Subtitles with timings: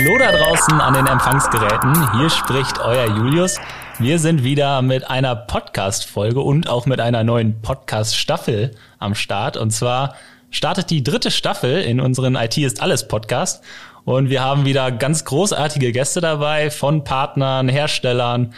[0.00, 2.12] Hallo da draußen an den Empfangsgeräten.
[2.12, 3.58] Hier spricht euer Julius.
[3.98, 9.56] Wir sind wieder mit einer Podcast-Folge und auch mit einer neuen Podcast-Staffel am Start.
[9.56, 10.14] Und zwar
[10.50, 13.64] startet die dritte Staffel in unseren IT ist alles Podcast.
[14.04, 18.54] Und wir haben wieder ganz großartige Gäste dabei von Partnern, Herstellern,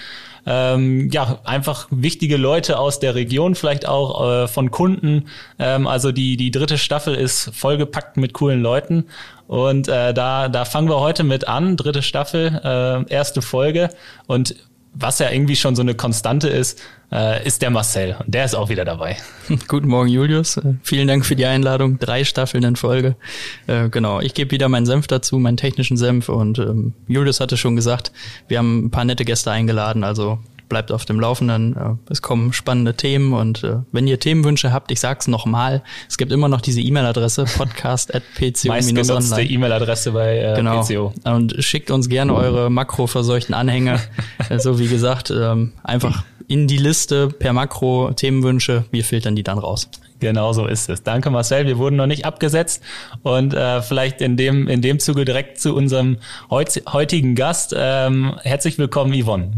[0.53, 5.29] ähm, ja, einfach wichtige Leute aus der Region, vielleicht auch äh, von Kunden.
[5.61, 9.05] Ähm, also die, die dritte Staffel ist vollgepackt mit coolen Leuten.
[9.47, 13.91] Und äh, da, da fangen wir heute mit an, dritte Staffel, äh, erste Folge.
[14.27, 14.57] Und
[14.93, 16.81] was ja irgendwie schon so eine Konstante ist,
[17.13, 18.17] äh, ist der Marcel.
[18.25, 19.17] Und der ist auch wieder dabei.
[19.69, 20.57] Guten Morgen, Julius.
[20.57, 21.99] Äh, vielen Dank für die Einladung.
[21.99, 23.17] Drei Staffeln in Folge.
[23.67, 26.29] Äh, genau, ich gebe wieder meinen Senf dazu, meinen technischen Senf.
[26.29, 28.13] Und ähm, Julius hatte schon gesagt,
[28.49, 30.05] wir haben ein paar nette Gäste eingeladen.
[30.05, 30.39] Also
[30.71, 31.99] bleibt auf dem Laufenden.
[32.09, 36.33] Es kommen spannende Themen und äh, wenn ihr Themenwünsche habt, ich sag's nochmal, es gibt
[36.33, 39.51] immer noch diese E-Mail-Adresse podcast@pco-online.
[39.51, 40.81] E-Mail-Adresse bei äh, genau.
[40.81, 41.13] PCO.
[41.25, 44.01] Und schickt uns gerne eure makroverseuchten Anhänge.
[44.59, 48.85] so wie gesagt, ähm, einfach in die Liste per Makro Themenwünsche.
[48.91, 49.89] Wir filtern die dann raus.
[50.19, 51.03] Genau so ist es.
[51.03, 51.67] Danke Marcel.
[51.67, 52.83] Wir wurden noch nicht abgesetzt
[53.23, 56.19] und äh, vielleicht in dem in dem Zuge direkt zu unserem
[56.51, 57.75] heut, heutigen Gast.
[57.77, 59.53] Ähm, herzlich willkommen, Yvonne.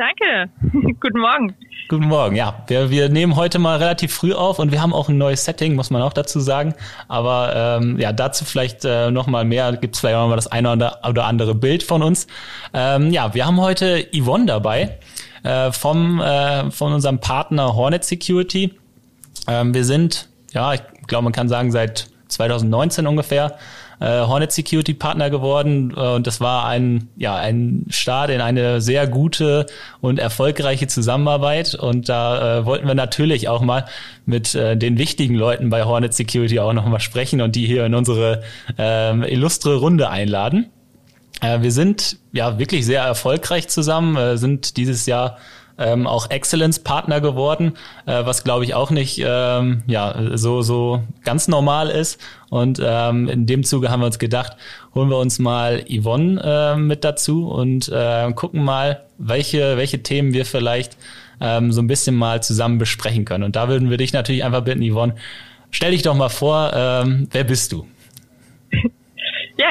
[0.00, 0.50] Danke.
[0.98, 1.54] Guten Morgen.
[1.90, 2.34] Guten Morgen.
[2.34, 5.44] Ja, wir, wir nehmen heute mal relativ früh auf und wir haben auch ein neues
[5.44, 6.74] Setting, muss man auch dazu sagen.
[7.06, 9.76] Aber ähm, ja, dazu vielleicht äh, noch mal mehr.
[9.76, 12.26] Gibt es vielleicht auch mal das eine oder andere Bild von uns.
[12.72, 14.96] Ähm, ja, wir haben heute Yvonne dabei
[15.42, 18.72] äh, vom äh, von unserem Partner Hornet Security.
[19.48, 23.58] Ähm, wir sind, ja, ich glaube, man kann sagen seit 2019 ungefähr
[24.00, 28.80] äh, Hornet Security Partner geworden äh, und das war ein ja ein Start in eine
[28.80, 29.66] sehr gute
[30.00, 33.84] und erfolgreiche Zusammenarbeit und da äh, wollten wir natürlich auch mal
[34.26, 37.86] mit äh, den wichtigen Leuten bei Hornet Security auch noch mal sprechen und die hier
[37.86, 38.42] in unsere
[38.78, 40.66] äh, illustre Runde einladen.
[41.40, 45.38] Äh, wir sind ja wirklich sehr erfolgreich zusammen, äh, sind dieses Jahr
[45.80, 47.72] ähm, auch Excellence-Partner geworden,
[48.06, 52.20] äh, was glaube ich auch nicht ähm, ja so so ganz normal ist.
[52.50, 54.56] Und ähm, in dem Zuge haben wir uns gedacht,
[54.94, 60.32] holen wir uns mal Yvonne äh, mit dazu und äh, gucken mal, welche welche Themen
[60.34, 60.96] wir vielleicht
[61.40, 63.44] ähm, so ein bisschen mal zusammen besprechen können.
[63.44, 65.14] Und da würden wir dich natürlich einfach bitten, Yvonne,
[65.70, 67.86] stell dich doch mal vor, ähm, wer bist du?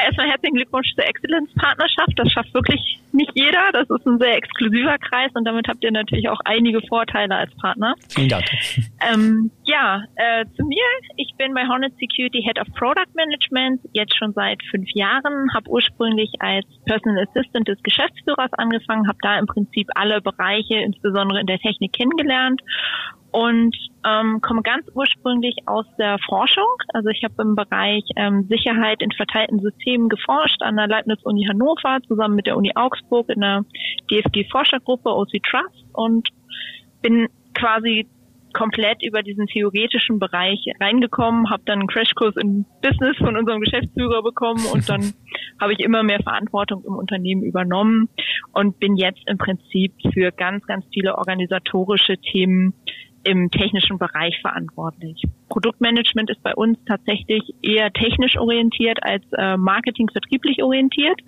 [0.10, 2.14] Erstmal herzlichen Glückwunsch zur Exzellenzpartnerschaft.
[2.16, 3.70] Das schafft wirklich nicht jeder.
[3.74, 7.56] Das ist ein sehr exklusiver Kreis und damit habt ihr natürlich auch einige Vorteile als
[7.58, 7.94] Partner.
[8.10, 8.46] Vielen Dank.
[9.08, 10.84] Ähm, ja, äh, zu mir.
[11.16, 15.70] Ich bin bei Hornet Security Head of Product Management, jetzt schon seit fünf Jahren, habe
[15.70, 21.46] ursprünglich als Personal Assistant des Geschäftsführers angefangen, habe da im Prinzip alle Bereiche, insbesondere in
[21.46, 22.62] der Technik, kennengelernt
[23.32, 23.76] und
[24.06, 26.68] ähm, komme ganz ursprünglich aus der Forschung.
[26.94, 32.00] Also ich habe im Bereich ähm, Sicherheit in verteilten Systemen geforscht an der Leibniz-Uni Hannover
[32.08, 33.66] zusammen mit der Uni Augsburg in der
[34.10, 36.30] DFG-Forschergruppe OC Trust und
[37.02, 38.08] bin quasi
[38.54, 44.24] komplett über diesen theoretischen Bereich reingekommen, habe dann einen Crashkurs im Business von unserem Geschäftsführer
[44.24, 45.14] bekommen und dann
[45.62, 48.10] habe ich immer mehr Verantwortung im Unternehmen übernommen
[48.54, 52.74] und bin jetzt im Prinzip für ganz, ganz viele organisatorische Themen
[53.24, 55.24] im technischen Bereich verantwortlich.
[55.50, 61.20] Produktmanagement ist bei uns tatsächlich eher technisch orientiert als äh, marketing-vertrieblich orientiert.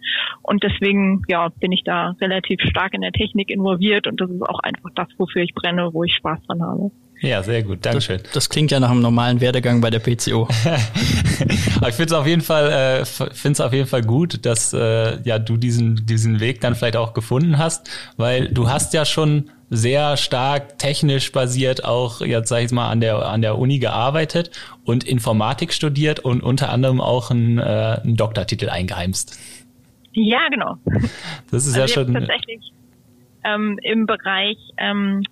[0.42, 4.42] Und deswegen ja, bin ich da relativ stark in der Technik involviert und das ist
[4.44, 6.92] auch einfach das, wofür ich brenne, wo ich Spaß dran habe.
[7.22, 8.18] Ja, sehr gut, Dankeschön.
[8.24, 10.48] Das, das klingt ja nach einem normalen Werdegang bei der PCO.
[11.78, 14.74] Aber ich finde es auf jeden Fall, äh, finde es auf jeden Fall gut, dass
[14.74, 19.06] äh, ja du diesen diesen Weg dann vielleicht auch gefunden hast, weil du hast ja
[19.06, 23.80] schon sehr stark technisch basiert auch jetzt sage ich mal an der an der Uni
[23.80, 24.52] gearbeitet
[24.84, 29.40] und Informatik studiert und unter anderem auch einen, äh, einen Doktortitel eingeheimst.
[30.12, 30.76] Ja, genau.
[31.52, 32.74] Das ist also ja schon tatsächlich
[33.46, 35.24] ähm, im Bereich ähm,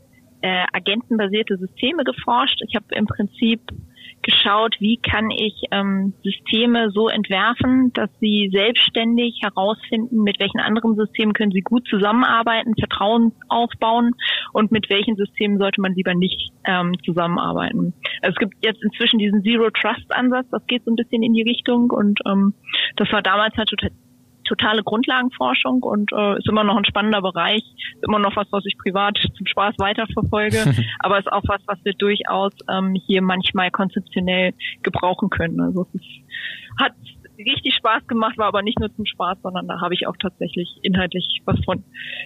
[0.41, 2.61] äh, agentenbasierte Systeme geforscht.
[2.65, 3.59] Ich habe im Prinzip
[4.23, 10.95] geschaut, wie kann ich ähm, Systeme so entwerfen, dass sie selbstständig herausfinden, mit welchen anderen
[10.95, 14.11] Systemen können sie gut zusammenarbeiten, Vertrauen aufbauen
[14.53, 17.93] und mit welchen Systemen sollte man lieber nicht ähm, zusammenarbeiten.
[18.21, 21.33] Also es gibt jetzt inzwischen diesen Zero Trust Ansatz, das geht so ein bisschen in
[21.33, 22.53] die Richtung und ähm,
[22.95, 23.91] das war damals halt total
[24.49, 27.63] totale Grundlagenforschung und äh, ist immer noch ein spannender Bereich,
[27.95, 31.77] ist immer noch was, was ich privat zum Spaß weiterverfolge, aber ist auch was, was
[31.83, 34.53] wir durchaus ähm, hier manchmal konzeptionell
[34.83, 35.61] gebrauchen können.
[35.61, 36.09] Also es ist,
[36.79, 36.93] hat
[37.45, 40.79] richtig Spaß gemacht, war aber nicht nur zum Spaß, sondern da habe ich auch tatsächlich
[40.81, 41.83] inhaltlich was von.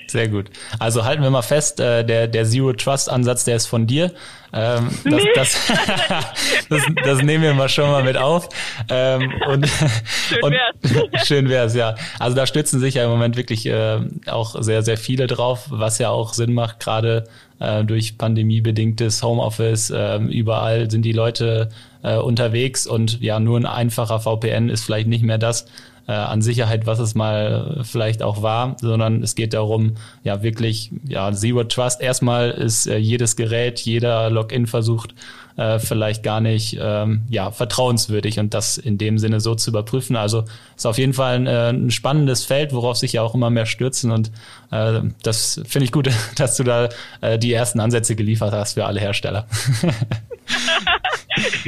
[0.07, 0.49] Sehr gut.
[0.79, 4.11] Also halten wir mal fest, äh, der, der Zero Trust Ansatz, der ist von dir.
[4.53, 5.29] Ähm, das, nee.
[5.35, 5.67] das,
[6.69, 8.49] das, das, nehmen wir mal schon mal mit auf.
[8.89, 9.67] Ähm, und,
[10.27, 11.01] schön wär's.
[11.01, 11.95] Und, schön wär's, ja.
[12.19, 15.97] Also da stützen sich ja im Moment wirklich äh, auch sehr, sehr viele drauf, was
[15.97, 17.23] ja auch Sinn macht, gerade
[17.59, 19.89] äh, durch pandemiebedingtes Homeoffice.
[19.89, 21.69] Äh, überall sind die Leute
[22.03, 25.65] äh, unterwegs und ja, nur ein einfacher VPN ist vielleicht nicht mehr das,
[26.07, 30.91] äh, an Sicherheit, was es mal vielleicht auch war, sondern es geht darum, ja wirklich,
[31.07, 32.01] ja, Zero Trust.
[32.01, 35.15] Erstmal ist äh, jedes Gerät, jeder Login versucht,
[35.55, 40.15] äh, vielleicht gar nicht ähm, ja, vertrauenswürdig und das in dem Sinne so zu überprüfen.
[40.15, 40.43] Also
[40.75, 43.65] ist auf jeden Fall ein, äh, ein spannendes Feld, worauf sich ja auch immer mehr
[43.65, 44.31] stürzen und
[44.71, 46.89] äh, das finde ich gut, dass du da
[47.21, 49.47] äh, die ersten Ansätze geliefert hast für alle Hersteller.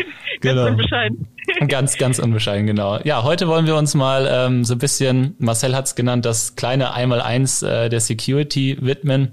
[0.42, 0.66] genau.
[0.66, 1.28] Ganz unbescheiden.
[1.68, 3.00] Ganz, ganz unbescheiden, genau.
[3.04, 6.56] Ja, heute wollen wir uns mal ähm, so ein bisschen, Marcel hat es genannt, das
[6.56, 9.32] kleine Einmaleins äh, der Security widmen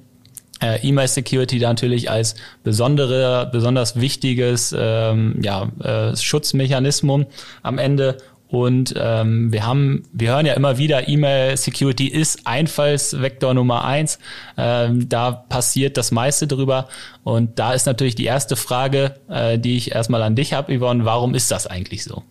[0.62, 7.26] äh, E-Mail-Security da natürlich als besondere, besonders wichtiges ähm, ja, äh, Schutzmechanismus
[7.62, 8.16] am Ende.
[8.52, 14.18] Und ähm, wir haben, wir hören ja immer wieder, E-Mail-Security ist Einfallsvektor Nummer eins.
[14.58, 16.86] Ähm, da passiert das meiste drüber.
[17.24, 21.06] Und da ist natürlich die erste Frage, äh, die ich erstmal an dich habe, Yvonne,
[21.06, 22.24] warum ist das eigentlich so?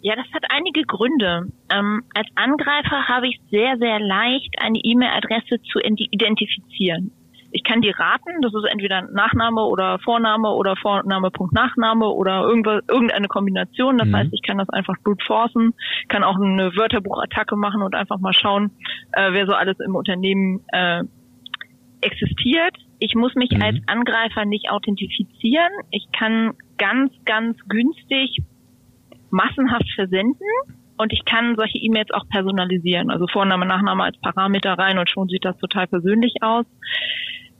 [0.00, 1.52] Ja, das hat einige Gründe.
[1.72, 7.12] Ähm, als Angreifer habe ich sehr, sehr leicht, eine E-Mail-Adresse zu identifizieren.
[7.56, 12.42] Ich kann die raten, das ist entweder Nachname oder Vorname oder Vorname Punkt Nachname oder
[12.42, 13.96] irgendwas, irgendeine Kombination.
[13.96, 14.16] Das mhm.
[14.16, 15.72] heißt, ich kann das einfach brute forcen,
[16.08, 18.72] kann auch eine Wörterbuchattacke machen und einfach mal schauen,
[19.12, 21.04] äh, wer so alles im Unternehmen äh,
[22.00, 22.76] existiert.
[22.98, 23.62] Ich muss mich mhm.
[23.62, 25.70] als Angreifer nicht authentifizieren.
[25.92, 28.38] Ich kann ganz, ganz günstig
[29.30, 30.48] massenhaft versenden
[30.96, 33.10] und ich kann solche E-Mails auch personalisieren.
[33.10, 36.66] Also Vorname, Nachname als Parameter rein und schon sieht das total persönlich aus.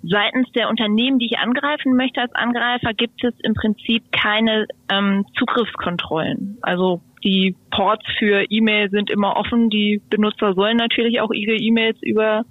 [0.07, 5.25] Seitens der Unternehmen, die ich angreifen möchte als Angreifer, gibt es im Prinzip keine ähm,
[5.39, 6.59] Zugriffskontrollen.
[6.63, 9.71] Also die Ports für E-Mail sind immer offen.
[9.71, 12.45] Die Benutzer sollen natürlich auch ihre E-Mails überall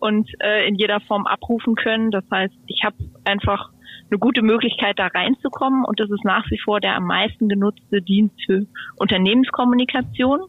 [0.00, 2.10] und äh, in jeder Form abrufen können.
[2.10, 3.70] Das heißt, ich habe einfach
[4.10, 5.84] eine gute Möglichkeit, da reinzukommen.
[5.84, 10.40] Und das ist nach wie vor der am meisten genutzte Dienst für Unternehmenskommunikation.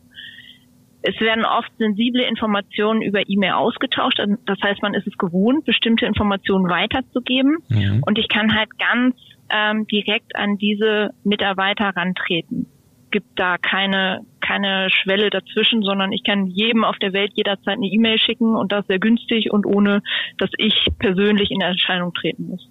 [1.03, 4.19] Es werden oft sensible Informationen über E-Mail ausgetauscht.
[4.45, 7.57] Das heißt, man ist es gewohnt, bestimmte Informationen weiterzugeben.
[7.69, 7.99] Ja.
[8.05, 9.15] Und ich kann halt ganz
[9.49, 12.67] ähm, direkt an diese Mitarbeiter rantreten.
[13.11, 17.85] Gibt da keine, keine Schwelle dazwischen, sondern ich kann jedem auf der Welt jederzeit eine
[17.85, 20.01] E-Mail schicken und das sehr günstig und ohne,
[20.37, 22.67] dass ich persönlich in Erscheinung treten muss.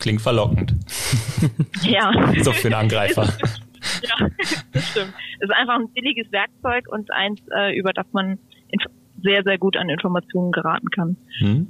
[0.00, 0.74] Klingt verlockend.
[1.82, 2.12] Ja.
[2.42, 3.32] so für einen Angreifer.
[4.02, 4.28] ja,
[4.72, 5.12] das stimmt.
[5.40, 8.38] Es ist einfach ein billiges Werkzeug und eins, äh, über das man
[9.22, 11.16] sehr, sehr gut an Informationen geraten kann.
[11.38, 11.68] Hm.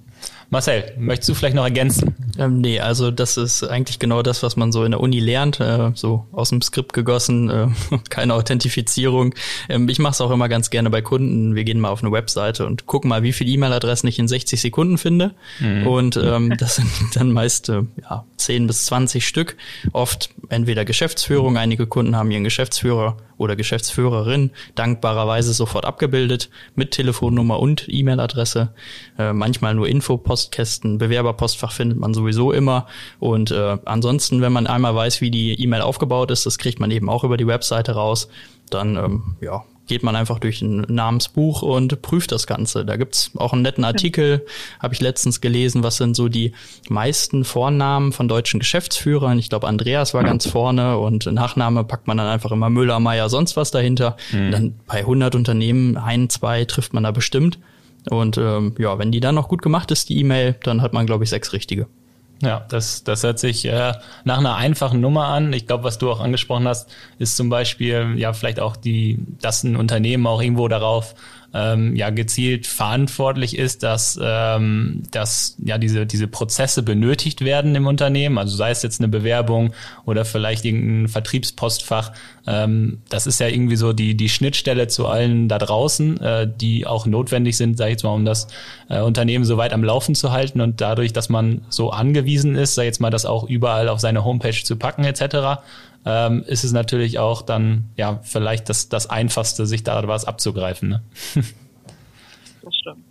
[0.50, 2.14] Marcel, möchtest du vielleicht noch ergänzen?
[2.38, 5.58] Ähm, nee, also das ist eigentlich genau das, was man so in der Uni lernt,
[5.60, 7.68] äh, so aus dem Skript gegossen, äh,
[8.10, 9.34] keine Authentifizierung.
[9.68, 11.54] Ähm, ich mache es auch immer ganz gerne bei Kunden.
[11.54, 14.60] Wir gehen mal auf eine Webseite und gucken mal, wie viele E-Mail-Adressen ich in 60
[14.60, 15.34] Sekunden finde.
[15.58, 15.86] Mhm.
[15.86, 19.56] Und ähm, das sind dann meist äh, ja, 10 bis 20 Stück.
[19.92, 27.60] Oft entweder Geschäftsführung, einige Kunden haben ihren Geschäftsführer oder Geschäftsführerin dankbarerweise sofort abgebildet mit Telefonnummer
[27.60, 28.72] und E-Mail-Adresse.
[29.18, 32.86] Äh, manchmal nur Infopostkästen, Bewerberpostfach findet man sowieso immer.
[33.18, 36.90] Und äh, ansonsten, wenn man einmal weiß, wie die E-Mail aufgebaut ist, das kriegt man
[36.90, 38.28] eben auch über die Webseite raus,
[38.70, 42.84] dann ähm, ja, geht man einfach durch ein Namensbuch und prüft das Ganze.
[42.84, 44.44] Da gibt's auch einen netten Artikel,
[44.80, 46.52] habe ich letztens gelesen, was sind so die
[46.88, 49.38] meisten Vornamen von deutschen Geschäftsführern.
[49.38, 53.28] Ich glaube, Andreas war ganz vorne und Nachname packt man dann einfach immer Müller, Meier,
[53.28, 54.16] sonst was dahinter.
[54.32, 54.50] Mhm.
[54.50, 57.58] Dann bei 100 Unternehmen, ein, zwei trifft man da bestimmt.
[58.10, 61.06] Und ähm, ja, wenn die dann noch gut gemacht ist, die E-Mail, dann hat man,
[61.06, 61.86] glaube ich, sechs richtige.
[62.42, 65.52] Ja, das, das hört sich äh, nach einer einfachen Nummer an.
[65.52, 69.64] Ich glaube, was du auch angesprochen hast, ist zum Beispiel ja vielleicht auch die, dass
[69.64, 71.14] ein Unternehmen auch irgendwo darauf
[71.56, 77.86] ähm, ja gezielt verantwortlich ist, dass, ähm, dass ja diese, diese Prozesse benötigt werden im
[77.86, 79.72] Unternehmen, also sei es jetzt eine Bewerbung
[80.04, 82.12] oder vielleicht irgendein Vertriebspostfach.
[82.46, 86.86] Ähm, das ist ja irgendwie so die, die Schnittstelle zu allen da draußen, äh, die
[86.86, 88.48] auch notwendig sind, sage ich jetzt mal, um das
[88.88, 92.74] äh, Unternehmen so weit am Laufen zu halten und dadurch, dass man so angewiesen ist,
[92.74, 95.62] sag ich jetzt mal, das auch überall auf seine Homepage zu packen etc.,
[96.06, 100.88] ähm, ist es natürlich auch dann ja vielleicht das, das Einfachste, sich da was abzugreifen.
[100.88, 101.02] Ne?
[102.62, 103.04] das stimmt.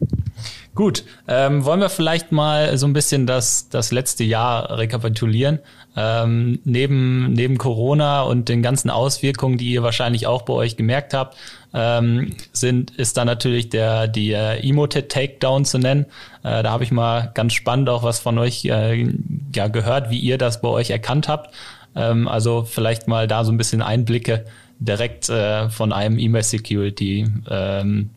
[0.75, 5.59] Gut, ähm, wollen wir vielleicht mal so ein bisschen das, das letzte Jahr rekapitulieren.
[5.95, 11.13] Ähm, neben, neben Corona und den ganzen Auswirkungen, die ihr wahrscheinlich auch bei euch gemerkt
[11.13, 11.37] habt,
[11.73, 16.07] ähm, sind, ist da natürlich der, die äh, Emotet Takedown zu nennen.
[16.43, 19.09] Äh, da habe ich mal ganz spannend auch was von euch äh,
[19.55, 21.55] ja, gehört, wie ihr das bei euch erkannt habt.
[21.95, 24.45] Ähm, also vielleicht mal da so ein bisschen Einblicke
[24.79, 28.09] direkt äh, von einem E-Mail Security ähm.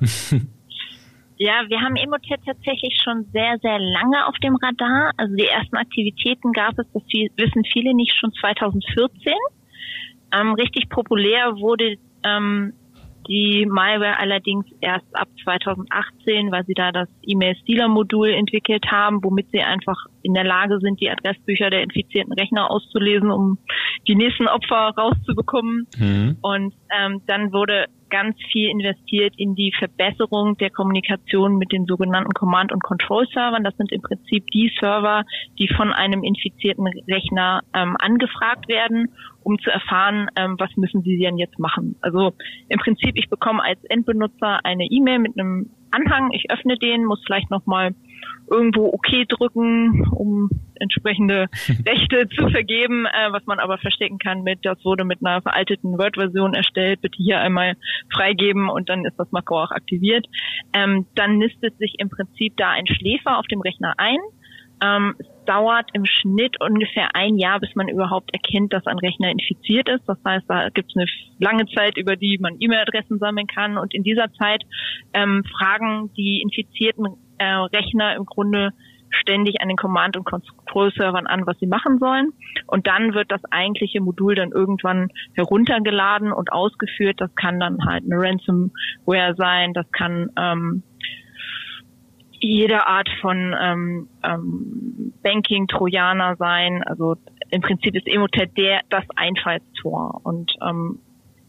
[1.38, 5.10] Ja, wir haben Emotet tatsächlich schon sehr, sehr lange auf dem Radar.
[5.16, 7.02] Also die ersten Aktivitäten gab es, das
[7.36, 9.32] wissen viele nicht, schon 2014.
[10.32, 12.74] Ähm, richtig populär wurde ähm,
[13.28, 19.60] die Malware allerdings erst ab 2018, weil sie da das E-Mail-Stealer-Modul entwickelt haben, womit sie
[19.60, 23.58] einfach in der Lage sind, die Adressbücher der infizierten Rechner auszulesen, um
[24.06, 25.86] die nächsten Opfer rauszubekommen.
[25.96, 26.36] Mhm.
[26.40, 32.34] Und ähm, dann wurde ganz viel investiert in die Verbesserung der Kommunikation mit den sogenannten
[32.34, 33.64] Command- und Control-Servern.
[33.64, 35.24] Das sind im Prinzip die Server,
[35.58, 39.08] die von einem infizierten Rechner ähm, angefragt werden,
[39.44, 41.96] um zu erfahren, ähm, was müssen sie denn jetzt machen.
[42.00, 42.32] Also
[42.68, 47.22] im Prinzip, ich bekomme als Endbenutzer eine E-Mail mit einem Anhang, ich öffne den, muss
[47.24, 47.94] vielleicht nochmal
[48.50, 51.46] irgendwo okay drücken, um entsprechende
[51.86, 55.98] Rechte zu vergeben, äh, was man aber verstecken kann mit, das wurde mit einer veralteten
[55.98, 57.76] Word-Version erstellt, bitte hier einmal
[58.12, 60.26] freigeben und dann ist das Makro auch aktiviert.
[60.72, 64.18] Ähm, dann nistet sich im Prinzip da ein Schläfer auf dem Rechner ein.
[64.82, 69.30] Ähm, es dauert im Schnitt ungefähr ein Jahr, bis man überhaupt erkennt, dass ein Rechner
[69.30, 70.02] infiziert ist.
[70.06, 71.06] Das heißt, da gibt es eine
[71.38, 73.78] lange Zeit, über die man E-Mail-Adressen sammeln kann.
[73.78, 74.62] Und in dieser Zeit
[75.14, 77.06] ähm, fragen die infizierten
[77.38, 78.72] äh, Rechner im Grunde
[79.12, 82.32] ständig an den Command- und Control-Servern an, was sie machen sollen.
[82.66, 87.20] Und dann wird das eigentliche Modul dann irgendwann heruntergeladen und ausgeführt.
[87.20, 90.82] Das kann dann halt eine Ransomware sein, das kann ähm,
[92.42, 96.82] jede Art von ähm, ähm, Banking-Trojaner sein.
[96.84, 97.16] Also
[97.50, 100.20] im Prinzip ist Emotet der das Einfallstor.
[100.24, 100.98] Und ähm,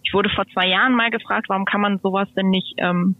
[0.03, 3.15] ich wurde vor zwei Jahren mal gefragt, warum kann man sowas denn nicht ähm,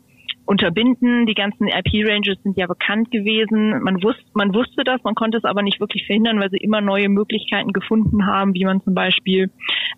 [0.46, 1.26] unterbinden.
[1.26, 3.82] Die ganzen IP-Ranges sind ja bekannt gewesen.
[3.82, 6.82] Man wusste, man wusste das, man konnte es aber nicht wirklich verhindern, weil sie immer
[6.82, 9.50] neue Möglichkeiten gefunden haben, wie man zum Beispiel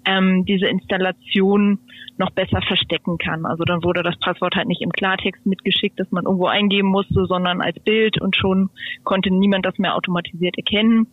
[0.05, 1.79] ähm, diese Installation
[2.17, 3.45] noch besser verstecken kann.
[3.45, 7.25] Also dann wurde das Passwort halt nicht im Klartext mitgeschickt, dass man irgendwo eingeben musste,
[7.25, 8.69] sondern als Bild und schon
[9.03, 11.07] konnte niemand das mehr automatisiert erkennen.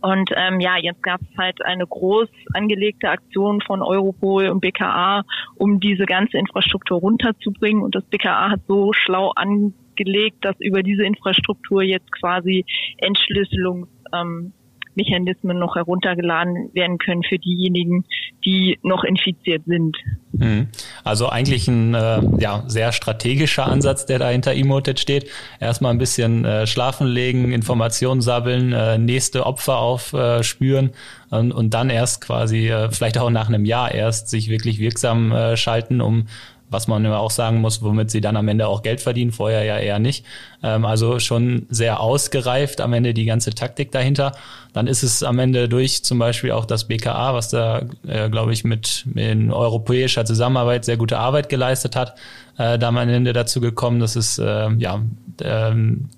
[0.00, 5.24] Und ähm, ja, jetzt gab es halt eine groß angelegte Aktion von Europol und BKA,
[5.56, 7.82] um diese ganze Infrastruktur runterzubringen.
[7.82, 12.66] Und das BKA hat so schlau angelegt, dass über diese Infrastruktur jetzt quasi
[12.98, 14.52] Entschlüsselungs ähm,
[14.94, 18.04] noch heruntergeladen werden können für diejenigen,
[18.44, 19.96] die noch infiziert sind.
[20.32, 20.68] Mhm.
[21.02, 25.30] Also eigentlich ein äh, ja, sehr strategischer Ansatz, der da hinter Emotet steht.
[25.60, 30.90] Erstmal ein bisschen äh, schlafen legen, Informationen sammeln, äh, nächste Opfer aufspüren
[31.30, 34.78] äh, und, und dann erst quasi, äh, vielleicht auch nach einem Jahr erst, sich wirklich
[34.78, 36.26] wirksam äh, schalten, um
[36.74, 39.62] was man immer auch sagen muss, womit sie dann am Ende auch Geld verdienen, vorher
[39.64, 40.26] ja eher nicht.
[40.62, 44.32] Ähm, also schon sehr ausgereift am Ende die ganze Taktik dahinter.
[44.72, 48.52] Dann ist es am Ende durch zum Beispiel auch das BKA, was da, äh, glaube
[48.52, 52.16] ich, mit in europäischer Zusammenarbeit sehr gute Arbeit geleistet hat,
[52.58, 55.00] äh, da am Ende dazu gekommen, dass es äh, ja
[55.42, 56.08] ähm,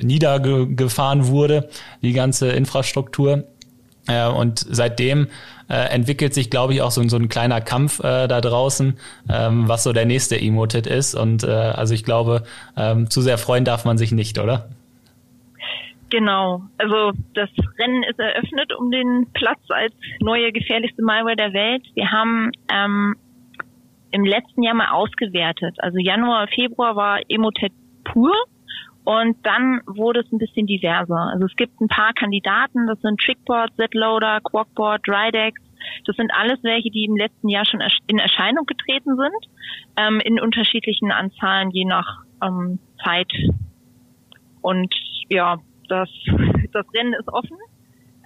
[0.00, 1.68] niedergefahren wurde,
[2.02, 3.44] die ganze Infrastruktur.
[4.08, 5.28] Äh, und seitdem
[5.68, 8.98] äh, entwickelt sich, glaube ich, auch so, so ein kleiner Kampf äh, da draußen,
[9.30, 11.14] ähm, was so der nächste Emotet ist.
[11.14, 12.44] Und äh, also ich glaube,
[12.76, 14.68] ähm, zu sehr freuen darf man sich nicht, oder?
[16.10, 16.62] Genau.
[16.78, 21.82] Also das Rennen ist eröffnet um den Platz als neue gefährlichste Malware der Welt.
[21.94, 23.16] Wir haben ähm,
[24.10, 25.74] im letzten Jahr mal ausgewertet.
[25.78, 27.72] Also Januar, Februar war Emotet
[28.04, 28.32] pur
[29.04, 31.30] und dann wurde es ein bisschen diverser.
[31.32, 35.60] Also es gibt ein paar Kandidaten, das sind Trickboard, Zloader, Quackboard, Drydex.
[36.06, 39.52] Das sind alles welche, die im letzten Jahr schon in Erscheinung getreten sind,
[39.96, 43.30] ähm, in unterschiedlichen Anzahlen, je nach ähm, Zeit.
[44.62, 44.94] Und
[45.28, 45.58] ja,
[45.88, 46.08] das,
[46.72, 47.58] das Rennen ist offen.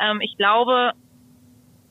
[0.01, 0.93] Ähm, ich glaube,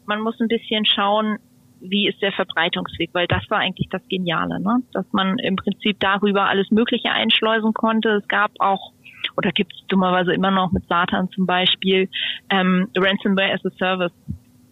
[0.06, 1.40] man muss ein bisschen schauen,
[1.80, 4.82] wie ist der Verbreitungsweg, weil das war eigentlich das Geniale, ne?
[4.94, 8.10] dass man im Prinzip darüber alles Mögliche einschleusen konnte.
[8.10, 8.94] Es gab auch
[9.36, 12.10] oder gibt es dummerweise immer noch mit Satan zum Beispiel
[12.50, 14.14] ähm, Ransomware as a Service.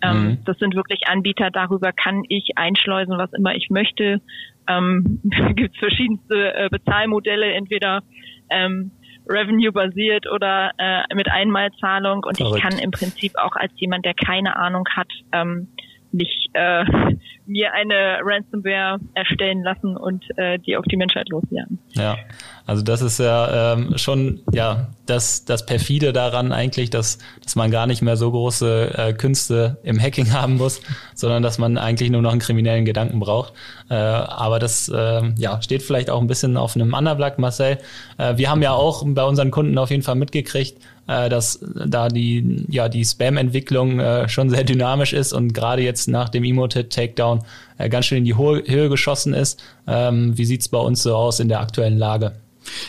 [0.01, 0.37] Ähm, mhm.
[0.45, 4.21] Das sind wirklich Anbieter, darüber kann ich einschleusen, was immer ich möchte.
[4.67, 5.21] Ähm,
[5.55, 8.01] gibt es verschiedenste äh, Bezahlmodelle, entweder
[8.49, 8.91] ähm,
[9.27, 12.57] Revenue-basiert oder äh, mit Einmalzahlung und Verrückt.
[12.57, 15.69] ich kann im Prinzip auch als jemand, der keine Ahnung hat, ähm,
[16.15, 16.83] nicht äh,
[17.45, 21.79] mir eine Ransomware erstellen lassen und äh, die auf die Menschheit loswerden.
[21.93, 22.17] Ja,
[22.65, 27.69] also das ist ja ähm, schon ja das, das perfide daran eigentlich, dass, dass man
[27.69, 30.81] gar nicht mehr so große äh, Künste im Hacking haben muss,
[31.13, 33.53] sondern dass man eigentlich nur noch einen kriminellen Gedanken braucht.
[33.89, 37.77] Äh, aber das äh, ja, steht vielleicht auch ein bisschen auf einem anderen Blatt, Marcel.
[38.17, 42.07] Äh, wir haben ja auch bei unseren Kunden auf jeden Fall mitgekriegt, äh, dass da
[42.09, 47.43] die, ja, die Spam-Entwicklung äh, schon sehr dynamisch ist und gerade jetzt nach dem Emoted-Takedown
[47.77, 49.63] äh, ganz schön in die Höhe, Höhe geschossen ist.
[49.87, 52.33] Ähm, wie sieht's bei uns so aus in der aktuellen Lage?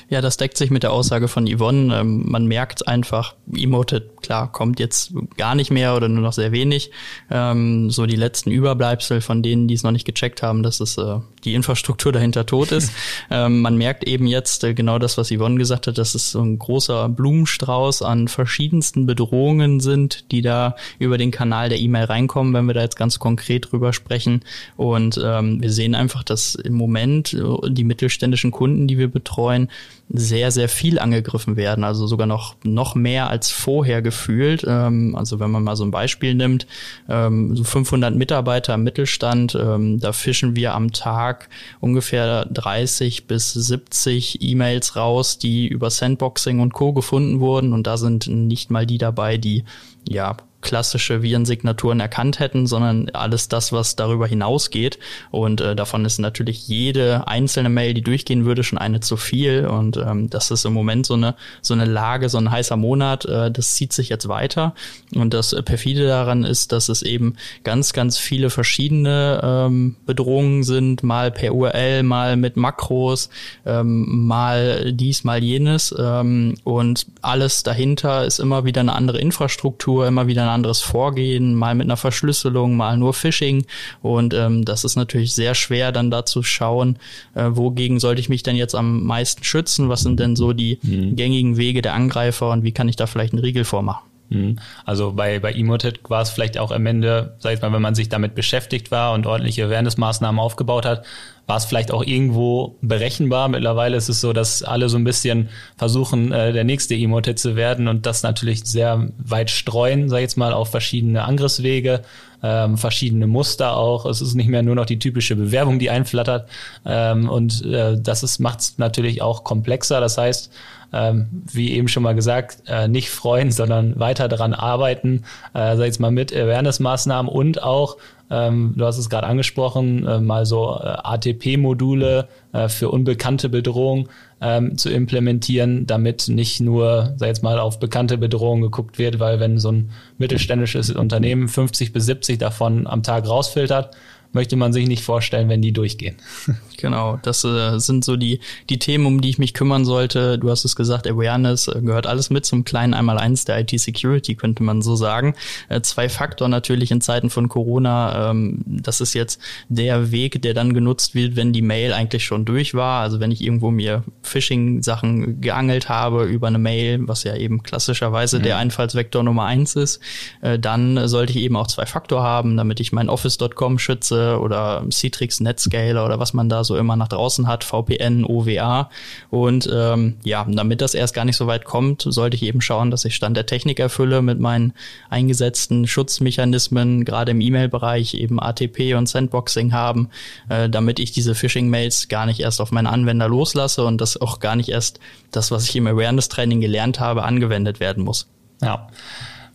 [0.08, 2.00] Ja, das deckt sich mit der Aussage von Yvonne.
[2.00, 6.52] Ähm, man merkt einfach, Emoted, klar, kommt jetzt gar nicht mehr oder nur noch sehr
[6.52, 6.90] wenig.
[7.30, 10.98] Ähm, so die letzten Überbleibsel von denen, die es noch nicht gecheckt haben, dass es
[10.98, 12.92] äh, die Infrastruktur dahinter tot ist.
[13.30, 16.40] ähm, man merkt eben jetzt äh, genau das, was Yvonne gesagt hat, dass es so
[16.40, 22.52] ein großer Blumenstrauß an verschiedensten Bedrohungen sind, die da über den Kanal der E-Mail reinkommen,
[22.54, 24.42] wenn wir da jetzt ganz konkret drüber sprechen.
[24.76, 29.65] Und wir sehen einfach, dass im Moment äh, die mittelständischen Kunden, die wir betreuen,
[30.08, 31.82] sehr, sehr viel angegriffen werden.
[31.82, 34.64] Also sogar noch, noch mehr als vorher gefühlt.
[34.66, 36.66] Ähm, also wenn man mal so ein Beispiel nimmt,
[37.08, 41.48] ähm, so 500 Mitarbeiter im Mittelstand, ähm, da fischen wir am Tag
[41.80, 46.92] ungefähr 30 bis 70 E-Mails raus, die über Sandboxing und Co.
[46.92, 47.72] gefunden wurden.
[47.72, 49.64] Und da sind nicht mal die dabei, die
[50.08, 54.98] ja klassische Virensignaturen erkannt hätten, sondern alles das, was darüber hinausgeht.
[55.30, 59.66] Und äh, davon ist natürlich jede einzelne Mail, die durchgehen würde, schon eine zu viel.
[59.66, 63.24] Und ähm, das ist im Moment so eine so eine Lage, so ein heißer Monat.
[63.26, 64.74] Äh, das zieht sich jetzt weiter.
[65.14, 71.04] Und das perfide daran ist, dass es eben ganz, ganz viele verschiedene ähm, Bedrohungen sind,
[71.04, 73.30] mal per URL, mal mit Makros,
[73.64, 75.94] ähm, mal dies, mal jenes.
[75.96, 81.54] Ähm, und alles dahinter ist immer wieder eine andere Infrastruktur, immer wieder eine anderes Vorgehen,
[81.54, 83.66] mal mit einer Verschlüsselung, mal nur Phishing.
[84.02, 86.98] Und ähm, das ist natürlich sehr schwer, dann da zu schauen,
[87.34, 89.88] äh, wogegen sollte ich mich denn jetzt am meisten schützen?
[89.88, 91.14] Was sind denn so die mhm.
[91.16, 94.06] gängigen Wege der Angreifer und wie kann ich da vielleicht einen Riegel vormachen?
[94.28, 94.58] Mhm.
[94.84, 97.94] Also bei, bei Emoted war es vielleicht auch am Ende, sag ich mal, wenn man
[97.94, 101.04] sich damit beschäftigt war und ordentliche Awareness-Maßnahmen aufgebaut hat,
[101.46, 103.48] war es vielleicht auch irgendwo berechenbar.
[103.48, 107.54] Mittlerweile ist es so, dass alle so ein bisschen versuchen, äh, der nächste Emoted zu
[107.54, 112.02] werden und das natürlich sehr weit streuen, sag ich jetzt mal, auf verschiedene Angriffswege,
[112.42, 114.06] ähm, verschiedene Muster auch.
[114.06, 116.48] Es ist nicht mehr nur noch die typische Bewerbung, die einflattert.
[116.84, 120.00] Ähm, und äh, das macht es natürlich auch komplexer.
[120.00, 120.50] Das heißt,
[120.92, 125.80] ähm, wie eben schon mal gesagt, äh, nicht freuen, sondern weiter daran arbeiten, äh, sag
[125.80, 127.96] ich jetzt mal mit Awareness-Maßnahmen und auch
[128.30, 134.08] ähm, du hast es gerade angesprochen, äh, mal so äh, ATP-Module äh, für unbekannte Bedrohungen
[134.40, 139.38] ähm, zu implementieren, damit nicht nur, sag jetzt mal, auf bekannte Bedrohungen geguckt wird, weil
[139.38, 143.96] wenn so ein mittelständisches Unternehmen 50 bis 70 davon am Tag rausfiltert,
[144.32, 146.16] möchte man sich nicht vorstellen, wenn die durchgehen.
[146.78, 150.38] Genau, das äh, sind so die, die Themen, um die ich mich kümmern sollte.
[150.38, 154.62] Du hast es gesagt, Awareness äh, gehört alles mit zum kleinen Einmaleins der IT-Security, könnte
[154.62, 155.34] man so sagen.
[155.70, 158.30] Äh, zwei Faktor natürlich in Zeiten von Corona.
[158.30, 162.44] Ähm, das ist jetzt der Weg, der dann genutzt wird, wenn die Mail eigentlich schon
[162.44, 163.00] durch war.
[163.00, 168.38] Also wenn ich irgendwo mir Phishing-Sachen geangelt habe über eine Mail, was ja eben klassischerweise
[168.38, 168.42] mhm.
[168.42, 170.00] der Einfallsvektor Nummer eins ist,
[170.42, 174.84] äh, dann sollte ich eben auch zwei Faktor haben, damit ich mein Office.com schütze oder
[174.90, 178.90] Citrix Netscaler oder was man da so immer nach draußen hat, VPN, OWA.
[179.30, 182.90] Und ähm, ja, damit das erst gar nicht so weit kommt, sollte ich eben schauen,
[182.90, 184.72] dass ich Stand der Technik erfülle mit meinen
[185.10, 190.08] eingesetzten Schutzmechanismen, gerade im E-Mail-Bereich eben ATP und Sandboxing haben,
[190.48, 194.40] äh, damit ich diese Phishing-Mails gar nicht erst auf meine Anwender loslasse und das auch
[194.40, 198.28] gar nicht erst das, was ich im Awareness-Training gelernt habe, angewendet werden muss.
[198.62, 198.88] Ja.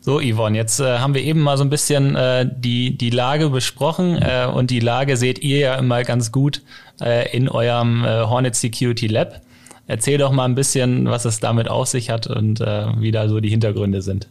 [0.04, 3.52] So, Yvonne, jetzt äh, haben wir eben mal so ein bisschen äh, die, die Lage
[3.52, 6.64] besprochen äh, und die Lage seht ihr ja immer ganz gut
[7.00, 9.42] äh, in eurem äh, Hornet Security Lab.
[9.86, 13.28] Erzähl doch mal ein bisschen, was es damit auf sich hat und äh, wie da
[13.28, 14.28] so die Hintergründe sind.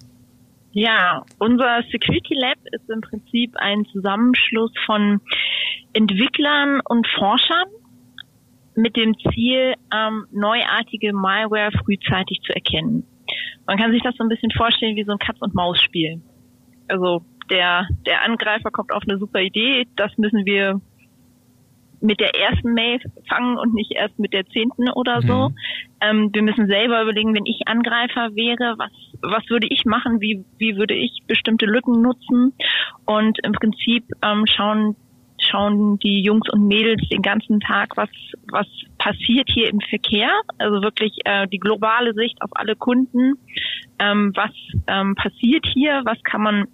[0.73, 5.21] Ja, unser Security Lab ist im Prinzip ein Zusammenschluss von
[5.93, 7.69] Entwicklern und Forschern
[8.75, 13.07] mit dem Ziel, ähm, neuartige Malware frühzeitig zu erkennen.
[13.67, 16.21] Man kann sich das so ein bisschen vorstellen wie so ein Katz-und-Maus-Spiel.
[16.89, 20.81] Also der, der Angreifer kommt auf eine super Idee, das müssen wir
[22.01, 22.99] mit der ersten Mail
[23.29, 25.51] fangen und nicht erst mit der zehnten oder so.
[25.51, 25.57] Mhm.
[26.01, 30.45] Ähm, wir müssen selber überlegen, wenn ich Angreifer wäre, was, was würde ich machen, wie,
[30.59, 32.55] wie würde ich bestimmte Lücken nutzen
[33.05, 34.97] und im Prinzip ähm, schauen
[35.41, 38.11] schauen die Jungs und Mädels den ganzen Tag, was,
[38.51, 38.67] was
[38.99, 40.31] passiert hier im Verkehr.
[40.59, 43.35] Also wirklich äh, die globale Sicht auf alle Kunden.
[43.99, 44.53] Ähm, was
[44.87, 46.03] ähm, passiert hier?
[46.05, 46.67] Was kann man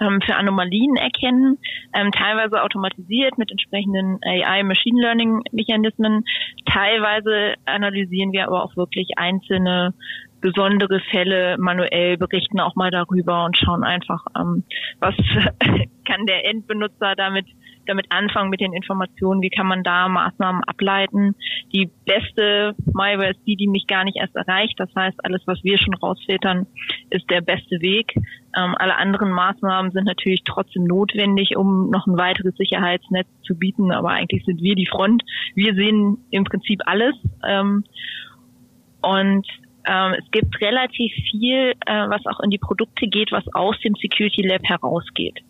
[0.00, 1.58] ähm, für Anomalien erkennen,
[1.94, 6.24] ähm, teilweise automatisiert mit entsprechenden AI Machine Learning Mechanismen.
[6.66, 9.94] Teilweise analysieren wir aber auch wirklich einzelne
[10.40, 14.64] besondere Fälle manuell, berichten auch mal darüber und schauen einfach, ähm,
[15.00, 15.14] was
[16.04, 17.46] kann der Endbenutzer damit
[17.86, 21.34] damit anfangen mit den Informationen, wie kann man da Maßnahmen ableiten.
[21.72, 24.78] Die beste Malware ist die, die mich gar nicht erst erreicht.
[24.78, 26.66] Das heißt, alles, was wir schon rausfiltern,
[27.10, 28.14] ist der beste Weg.
[28.56, 33.92] Ähm, alle anderen Maßnahmen sind natürlich trotzdem notwendig, um noch ein weiteres Sicherheitsnetz zu bieten.
[33.92, 35.22] Aber eigentlich sind wir die Front.
[35.54, 37.14] Wir sehen im Prinzip alles.
[37.46, 37.84] Ähm,
[39.02, 39.46] und
[39.86, 43.94] ähm, es gibt relativ viel, äh, was auch in die Produkte geht, was aus dem
[43.96, 45.40] Security Lab herausgeht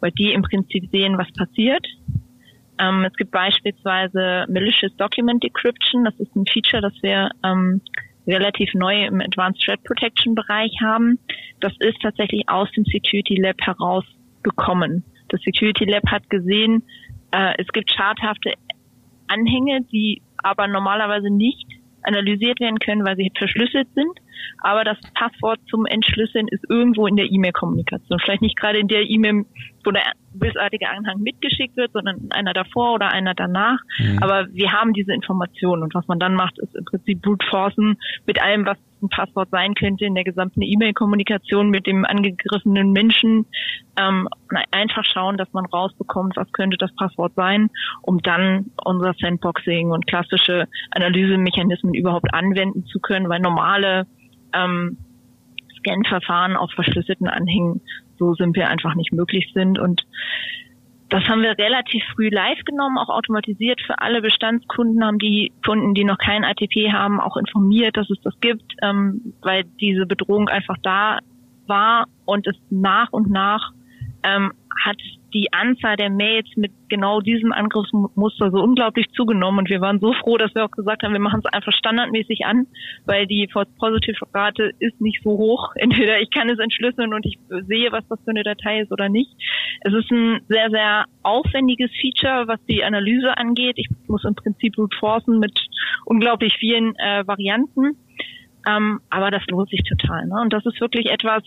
[0.00, 1.86] weil die im Prinzip sehen, was passiert.
[2.78, 6.04] Ähm, es gibt beispielsweise Malicious Document Decryption.
[6.04, 7.80] Das ist ein Feature, das wir ähm,
[8.26, 11.18] relativ neu im Advanced Threat Protection Bereich haben.
[11.60, 15.04] Das ist tatsächlich aus dem Security Lab herausgekommen.
[15.28, 16.82] Das Security Lab hat gesehen,
[17.32, 18.54] äh, es gibt schadhafte
[19.28, 21.66] Anhänge, die aber normalerweise nicht
[22.02, 24.18] analysiert werden können, weil sie verschlüsselt sind.
[24.58, 28.18] Aber das Passwort zum Entschlüsseln ist irgendwo in der E-Mail-Kommunikation.
[28.20, 29.44] Vielleicht nicht gerade in der E-Mail,
[29.84, 33.78] wo der bösartige Anhang mitgeschickt wird, sondern einer davor oder einer danach.
[33.98, 34.18] Mhm.
[34.20, 37.96] Aber wir haben diese Informationen und was man dann macht, ist im Prinzip brute forcen
[38.26, 43.46] mit allem, was ein Passwort sein könnte in der gesamten E-Mail-Kommunikation mit dem angegriffenen Menschen.
[43.96, 44.28] Ähm,
[44.70, 47.70] einfach schauen, dass man rausbekommt, was könnte das Passwort sein,
[48.02, 54.06] um dann unser Sandboxing und klassische Analysemechanismen überhaupt anwenden zu können, weil normale
[54.54, 54.96] ähm,
[55.78, 57.80] Scan-Verfahren auf verschlüsselten Anhängen
[58.18, 59.78] so simpel einfach nicht möglich sind.
[59.78, 60.02] Und
[61.08, 65.94] das haben wir relativ früh live genommen, auch automatisiert für alle Bestandskunden, haben die Kunden,
[65.94, 70.48] die noch kein ATP haben, auch informiert, dass es das gibt, ähm, weil diese Bedrohung
[70.48, 71.18] einfach da
[71.66, 73.72] war und es nach und nach
[74.22, 74.52] ähm,
[74.84, 74.96] hat
[75.34, 80.12] die Anzahl der Mails mit genau diesem Angriffsmuster so unglaublich zugenommen und wir waren so
[80.12, 82.68] froh, dass wir auch gesagt haben, wir machen es einfach standardmäßig an,
[83.04, 85.72] weil die False Positive Rate ist nicht so hoch.
[85.76, 89.08] Entweder ich kann es entschlüsseln und ich sehe, was das für eine Datei ist oder
[89.08, 89.30] nicht.
[89.80, 93.76] Es ist ein sehr, sehr aufwendiges Feature, was die Analyse angeht.
[93.76, 95.58] Ich muss im Prinzip brute forcen mit
[96.04, 97.96] unglaublich vielen äh, Varianten.
[98.66, 100.26] Ähm, aber das lohnt sich total.
[100.26, 100.40] Ne?
[100.40, 101.42] Und das ist wirklich etwas,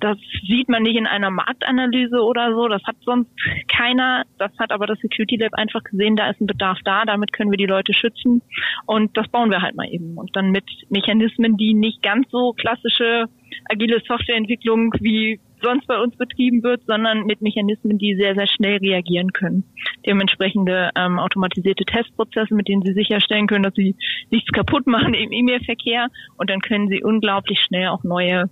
[0.00, 2.68] das sieht man nicht in einer Marktanalyse oder so.
[2.68, 3.30] Das hat sonst
[3.68, 4.24] keiner.
[4.38, 7.50] Das hat aber das Security Lab einfach gesehen, da ist ein Bedarf da, damit können
[7.50, 8.42] wir die Leute schützen.
[8.86, 10.16] Und das bauen wir halt mal eben.
[10.16, 13.26] Und dann mit Mechanismen, die nicht ganz so klassische
[13.68, 18.76] agile Softwareentwicklung wie sonst bei uns betrieben wird, sondern mit Mechanismen, die sehr, sehr schnell
[18.78, 19.64] reagieren können.
[20.06, 23.96] Dementsprechende ähm, automatisierte Testprozesse, mit denen sie sicherstellen können, dass sie
[24.30, 28.48] nichts kaputt machen im E-Mail-Verkehr und dann können sie unglaublich schnell auch neue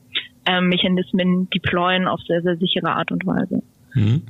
[0.46, 3.62] ähm, Mechanismen deployen auf sehr, sehr sichere Art und Weise.
[3.96, 4.22] Mhm.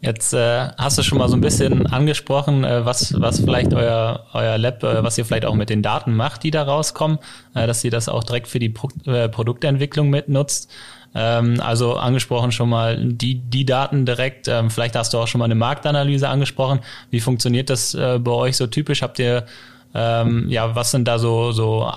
[0.00, 4.26] Jetzt äh, hast du schon mal so ein bisschen angesprochen, äh, was, was vielleicht euer,
[4.32, 7.18] euer Lab, äh, was ihr vielleicht auch mit den Daten macht, die da rauskommen,
[7.54, 10.70] äh, dass ihr das auch direkt für die Pro äh, Produktentwicklung mitnutzt.
[11.14, 14.48] Ähm, also angesprochen schon mal die, die Daten direkt.
[14.48, 16.80] Ähm, vielleicht hast du auch schon mal eine Marktanalyse angesprochen.
[17.10, 19.02] Wie funktioniert das äh, bei euch so typisch?
[19.02, 19.46] Habt ihr,
[19.94, 21.92] ähm, ja, was sind da so, so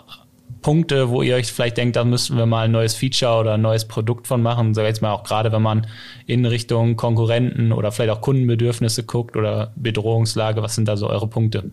[0.62, 3.62] Punkte, wo ihr euch vielleicht denkt, da müssten wir mal ein neues Feature oder ein
[3.62, 4.74] neues Produkt von machen?
[4.74, 5.86] So jetzt mal auch gerade, wenn man
[6.26, 11.28] in Richtung Konkurrenten oder vielleicht auch Kundenbedürfnisse guckt oder Bedrohungslage, was sind da so eure
[11.28, 11.72] Punkte?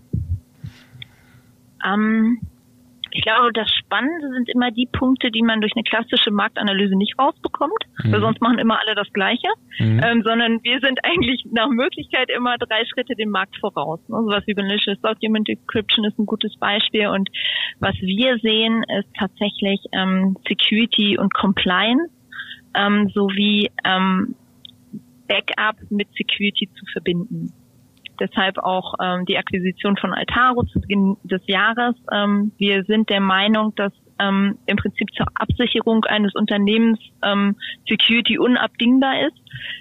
[1.82, 2.40] Um, ähm,
[3.12, 7.18] ich glaube, das Spannende sind immer die Punkte, die man durch eine klassische Marktanalyse nicht
[7.18, 8.12] rausbekommt, mhm.
[8.12, 9.48] weil sonst machen immer alle das Gleiche,
[9.78, 10.00] mhm.
[10.02, 14.00] ähm, sondern wir sind eigentlich nach Möglichkeit immer drei Schritte dem Markt voraus.
[14.08, 14.16] Ne?
[14.22, 17.28] So was wie Malicious Document Decryption ist ein gutes Beispiel und
[17.78, 22.10] was wir sehen, ist tatsächlich ähm, Security und Compliance
[22.74, 24.34] ähm, sowie ähm,
[25.28, 27.52] Backup mit Security zu verbinden.
[28.20, 31.94] Deshalb auch ähm, die Akquisition von Altaro zu Beginn des Jahres.
[32.12, 37.56] Ähm, wir sind der Meinung, dass ähm, im Prinzip zur Absicherung eines Unternehmens ähm,
[37.88, 39.36] Security unabdingbar ist,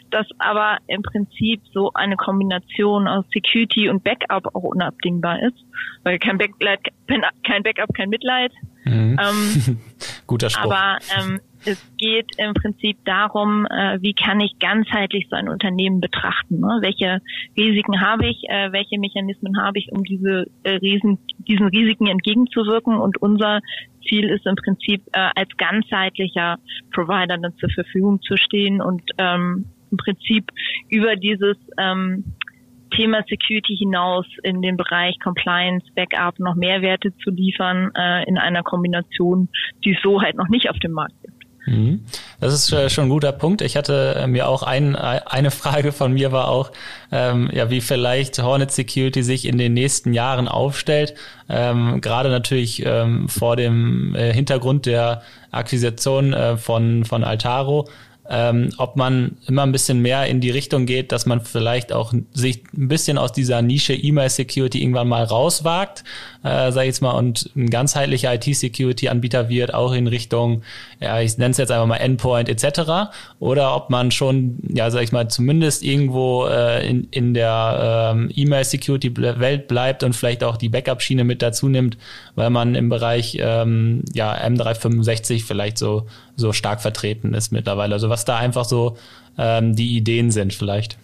[0.10, 5.58] dass aber im Prinzip so eine Kombination aus Security und Backup auch unabdingbar ist,
[6.04, 6.80] weil kein, Backlight,
[7.44, 8.52] kein Backup, kein Mitleid.
[8.86, 9.20] Mhm.
[9.20, 9.78] Ähm,
[10.28, 10.72] Guter Spruch.
[10.72, 16.02] Aber ähm, es geht im Prinzip darum, äh, wie kann ich ganzheitlich so ein Unternehmen
[16.02, 16.60] betrachten?
[16.60, 16.80] Ne?
[16.82, 17.22] Welche
[17.58, 18.44] Risiken habe ich?
[18.50, 22.98] Äh, welche Mechanismen habe ich, um diese äh, Riesen, diesen Risiken entgegenzuwirken?
[22.98, 23.60] Und unser
[24.08, 26.58] Ziel ist im Prinzip als ganzheitlicher
[26.92, 30.52] Provider dann zur Verfügung zu stehen und ähm, im Prinzip
[30.90, 32.34] über dieses ähm,
[32.90, 37.92] Thema Security hinaus in den Bereich Compliance, Backup noch Mehrwerte zu liefern
[38.26, 39.48] in einer Kombination,
[39.86, 41.41] die so halt noch nicht auf dem Markt gibt.
[41.72, 42.02] Mhm.
[42.42, 43.62] Das ist äh, schon ein guter Punkt.
[43.62, 46.72] Ich hatte äh, mir auch ein, eine Frage von mir war auch,
[47.12, 51.16] ähm, ja, wie vielleicht Hornet Security sich in den nächsten Jahren aufstellt.
[51.50, 57.88] Ähm, gerade natürlich ähm, vor dem äh, Hintergrund der Akquisition äh, von, von Altaro
[58.34, 62.14] ähm, ob man immer ein bisschen mehr in die Richtung geht, dass man vielleicht auch
[62.32, 66.06] sich ein bisschen aus dieser Nische E-Mail-Security irgendwann mal rauswagt,
[66.44, 70.62] äh, sage ich jetzt mal, und ein ganzheitlicher IT-Security-Anbieter wird, auch in Richtung,
[71.02, 73.12] ja, ich nenne es jetzt einfach mal Endpoint etc.
[73.40, 78.32] Oder ob man schon, ja, sag ich mal, zumindest irgendwo äh, in, in der ähm,
[78.34, 81.98] E-Mail-Security-Welt bleibt und vielleicht auch die Backup-Schiene mit dazu nimmt,
[82.36, 86.06] weil man im Bereich ähm, ja, M365 vielleicht so,
[86.42, 87.94] so stark vertreten ist mittlerweile.
[87.94, 88.98] Also was da einfach so
[89.38, 90.98] ähm, die Ideen sind vielleicht.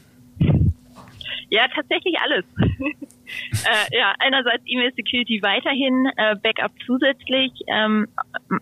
[1.49, 2.45] Ja, tatsächlich alles.
[3.51, 7.51] äh, ja, einerseits E-Mail Security weiterhin, äh, Backup zusätzlich.
[7.67, 8.07] Ähm,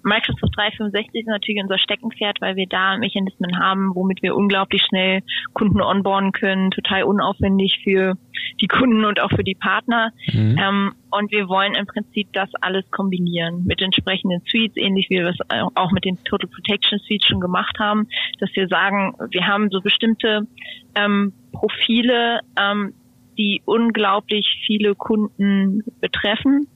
[0.03, 5.21] Microsoft 365 ist natürlich unser Steckenpferd, weil wir da Mechanismen haben, womit wir unglaublich schnell
[5.53, 8.15] Kunden onboarden können, total unaufwendig für
[8.61, 10.11] die Kunden und auch für die Partner.
[10.31, 10.57] Mhm.
[10.59, 15.29] Ähm, und wir wollen im Prinzip das alles kombinieren mit entsprechenden Suites, ähnlich wie wir
[15.29, 15.37] es
[15.75, 18.07] auch mit den Total Protection Suites schon gemacht haben,
[18.39, 20.47] dass wir sagen, wir haben so bestimmte
[20.95, 22.93] ähm, Profile, ähm,
[23.37, 26.67] die unglaublich viele Kunden betreffen.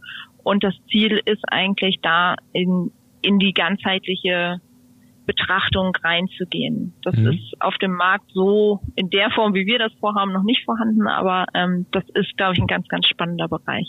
[0.44, 2.92] Und das Ziel ist eigentlich da in,
[3.22, 4.62] in die ganzheitliche
[5.30, 6.94] Betrachtung reinzugehen.
[7.04, 7.34] Das mhm.
[7.34, 11.08] ist auf dem Markt so in der Form, wie wir das vorhaben, noch nicht vorhanden,
[11.08, 13.88] aber ähm, das ist, glaube ich, ein ganz, ganz spannender Bereich.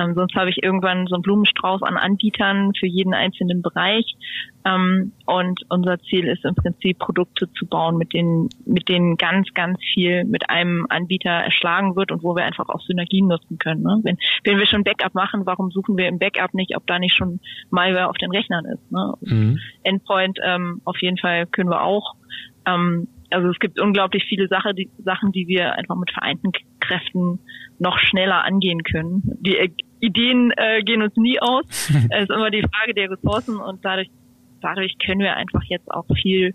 [0.00, 4.16] Ähm, sonst habe ich irgendwann so einen Blumenstrauß an Anbietern für jeden einzelnen Bereich.
[4.64, 9.48] Ähm, und unser Ziel ist im Prinzip Produkte zu bauen, mit denen, mit denen ganz,
[9.54, 13.82] ganz viel mit einem Anbieter erschlagen wird und wo wir einfach auch Synergien nutzen können.
[13.82, 14.00] Ne?
[14.02, 17.16] Wenn, wenn wir schon Backup machen, warum suchen wir im Backup nicht, ob da nicht
[17.16, 18.90] schon Malware auf den Rechnern ist?
[18.90, 19.14] Ne?
[19.20, 19.58] Mhm.
[19.82, 22.14] Endpoint ähm, auf jeden Fall können wir auch.
[22.66, 27.40] Ähm, also es gibt unglaublich viele Sache, die, Sachen, die wir einfach mit vereinten Kräften
[27.78, 29.22] noch schneller angehen können.
[29.40, 31.64] Die äh, Ideen äh, gehen uns nie aus.
[32.10, 34.10] es ist immer die Frage der Ressourcen und dadurch,
[34.60, 36.54] dadurch können wir einfach jetzt auch viel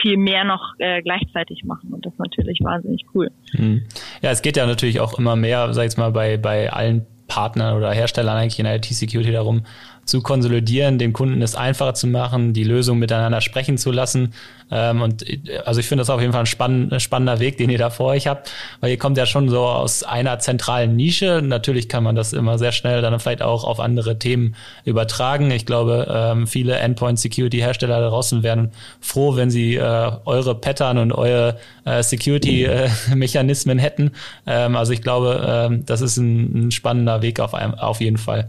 [0.00, 3.30] viel mehr noch äh, gleichzeitig machen und das ist natürlich wahnsinnig cool.
[3.54, 3.82] Mhm.
[4.22, 7.76] Ja, es geht ja natürlich auch immer mehr, sag ich mal, bei, bei allen Partnern
[7.76, 9.62] oder Herstellern eigentlich in der IT-Security darum,
[10.08, 14.32] zu konsolidieren, dem Kunden es einfacher zu machen, die Lösung miteinander sprechen zu lassen.
[14.70, 15.22] Ähm, und
[15.66, 18.06] also ich finde das auf jeden Fall ein spann spannender Weg, den ihr da vor
[18.06, 21.42] euch habt, weil ihr kommt ja schon so aus einer zentralen Nische.
[21.44, 24.54] Natürlich kann man das immer sehr schnell dann vielleicht auch auf andere Themen
[24.86, 25.50] übertragen.
[25.50, 30.54] Ich glaube, ähm, viele Endpoint Security Hersteller da draußen wären froh, wenn sie äh, eure
[30.54, 32.88] Pattern und eure äh, Security äh,
[33.78, 34.12] hätten.
[34.46, 38.16] Ähm, also ich glaube, ähm, das ist ein, ein spannender Weg auf, einem, auf jeden
[38.16, 38.48] Fall.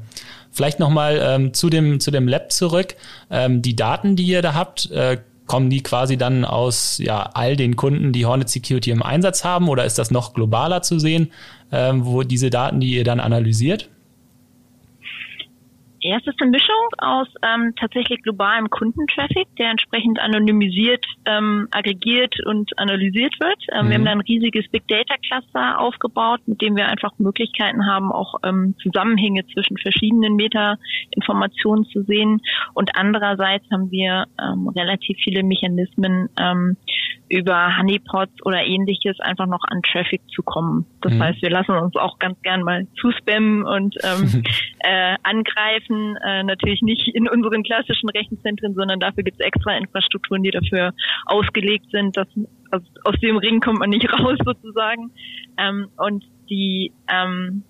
[0.52, 2.96] Vielleicht nochmal ähm, zu, dem, zu dem Lab zurück.
[3.30, 7.56] Ähm, die Daten, die ihr da habt, äh, kommen die quasi dann aus ja, all
[7.56, 11.32] den Kunden, die Hornet Security im Einsatz haben oder ist das noch globaler zu sehen,
[11.72, 13.90] ähm, wo diese Daten, die ihr dann analysiert?
[16.02, 22.36] Ja, es ist eine Mischung aus ähm, tatsächlich globalem Kundentraffic, der entsprechend anonymisiert, ähm, aggregiert
[22.46, 23.58] und analysiert wird.
[23.74, 23.90] Ähm, mhm.
[23.90, 28.12] Wir haben da ein riesiges Big Data Cluster aufgebaut, mit dem wir einfach Möglichkeiten haben,
[28.12, 32.42] auch ähm, Zusammenhänge zwischen verschiedenen Meta-Informationen zu sehen.
[32.74, 36.78] Und andererseits haben wir ähm, relativ viele Mechanismen, ähm,
[37.30, 40.86] über Honeypots oder ähnliches einfach noch an Traffic zu kommen.
[41.02, 41.24] Das mhm.
[41.24, 44.44] heißt, wir lassen uns auch ganz gern mal zuspammen und ähm,
[44.80, 46.18] äh, angreifen.
[46.26, 50.94] Äh, natürlich nicht in unseren klassischen Rechenzentren, sondern dafür gibt es extra Infrastrukturen, die dafür
[51.26, 52.18] ausgelegt sind.
[52.18, 52.28] Dass,
[52.72, 55.12] aus, aus dem Ring kommt man nicht raus sozusagen.
[55.58, 57.64] Ähm, und die ähm,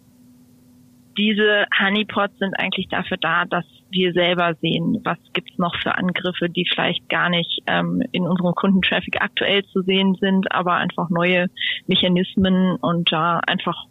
[1.18, 6.50] diese Honeypots sind eigentlich dafür da, dass wir selber sehen, was gibt's noch für Angriffe,
[6.50, 11.48] die vielleicht gar nicht ähm, in unserem Kundentraffic aktuell zu sehen sind, aber einfach neue
[11.88, 13.86] Mechanismen und da einfach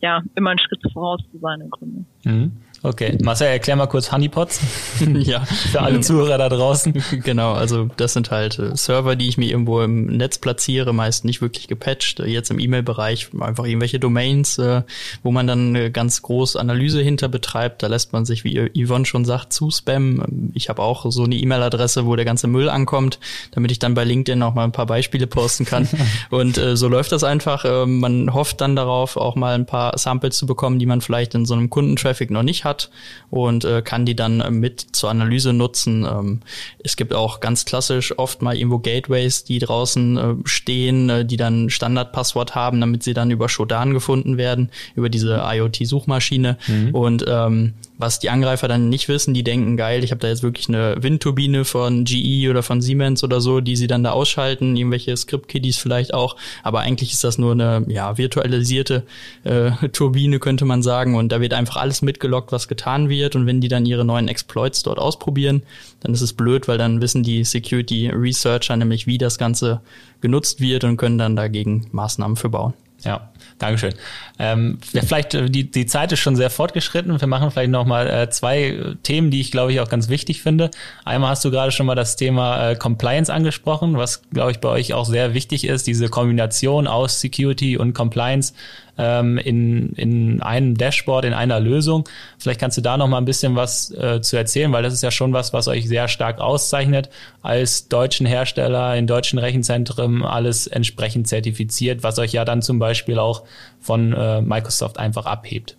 [0.00, 2.04] ja immer einen Schritt voraus zu sein im Grunde.
[2.24, 2.52] Mhm.
[2.82, 4.60] Okay, Marcel, erklär mal kurz Honeypots.
[5.14, 5.40] ja.
[5.44, 6.94] Für alle Zuhörer da draußen.
[7.24, 11.24] Genau, also das sind halt äh, Server, die ich mir irgendwo im Netz platziere, meist
[11.24, 12.20] nicht wirklich gepatcht.
[12.20, 14.82] Jetzt im E-Mail-Bereich einfach irgendwelche Domains, äh,
[15.22, 17.82] wo man dann eine ganz groß Analyse hinter betreibt.
[17.82, 20.52] Da lässt man sich, wie Yvonne schon sagt, zuspammen.
[20.54, 23.18] Ich habe auch so eine E-Mail-Adresse, wo der ganze Müll ankommt,
[23.50, 25.88] damit ich dann bei LinkedIn auch mal ein paar Beispiele posten kann.
[26.30, 27.64] Und äh, so läuft das einfach.
[27.64, 31.46] Äh, man hofft dann darauf, auch mal paar Samples zu bekommen, die man vielleicht in
[31.46, 32.90] so einem Kundentraffic noch nicht hat
[33.30, 36.04] und äh, kann die dann mit zur Analyse nutzen.
[36.04, 36.40] Ähm,
[36.82, 41.36] es gibt auch ganz klassisch oft mal irgendwo Gateways, die draußen äh, stehen, äh, die
[41.36, 46.56] dann Standardpasswort haben, damit sie dann über Shodan gefunden werden, über diese IoT-Suchmaschine.
[46.66, 46.94] Mhm.
[46.94, 50.42] Und ähm, was die Angreifer dann nicht wissen, die denken, geil, ich habe da jetzt
[50.42, 54.76] wirklich eine Windturbine von GE oder von Siemens oder so, die sie dann da ausschalten,
[54.76, 59.02] irgendwelche Script-Kiddies vielleicht auch, aber eigentlich ist das nur eine ja, virtualisierte
[59.44, 63.36] äh, Turbine, könnte man sagen, und da wird einfach alles mitgelockt, was getan wird.
[63.36, 65.62] Und wenn die dann ihre neuen Exploits dort ausprobieren,
[66.00, 69.80] dann ist es blöd, weil dann wissen die Security Researcher nämlich, wie das Ganze
[70.20, 72.74] genutzt wird und können dann dagegen Maßnahmen für bauen.
[73.04, 73.94] Ja, Dankeschön.
[74.40, 77.20] Ähm, vielleicht äh, die, die Zeit ist schon sehr fortgeschritten.
[77.20, 80.42] Wir machen vielleicht noch mal äh, zwei Themen, die ich glaube ich auch ganz wichtig
[80.42, 80.70] finde.
[81.04, 84.68] Einmal hast du gerade schon mal das Thema äh, Compliance angesprochen, was glaube ich bei
[84.68, 88.52] euch auch sehr wichtig ist, diese Kombination aus Security und Compliance
[88.98, 92.08] ähm, in, in einem Dashboard, in einer Lösung.
[92.38, 95.02] Vielleicht kannst du da noch mal ein bisschen was äh, zu erzählen, weil das ist
[95.02, 97.08] ja schon was, was euch sehr stark auszeichnet
[97.42, 103.18] als deutschen Hersteller in deutschen Rechenzentren alles entsprechend zertifiziert, was euch ja dann zum Beispiel
[103.18, 103.44] auch
[103.80, 105.76] von äh, Microsoft einfach abhebt.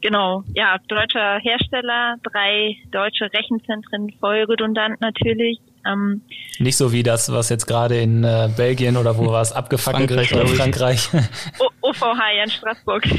[0.00, 5.58] Genau, ja, deutscher Hersteller, drei deutsche Rechenzentren, voll redundant natürlich.
[5.86, 6.22] Ähm,
[6.58, 10.10] Nicht so wie das, was jetzt gerade in äh, Belgien oder wo war es abgefackelt
[10.10, 11.08] Frankreich, oder Frankreich.
[11.58, 13.06] O OVH in Straßburg.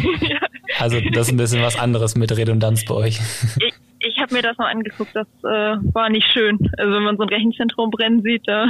[0.80, 3.19] Also das ist ein bisschen was anderes mit Redundanz bei euch.
[3.60, 6.60] Ich, ich habe mir das mal angeguckt, das äh, war nicht schön.
[6.78, 8.67] Also wenn man so ein Rechenzentrum brennen sieht, da,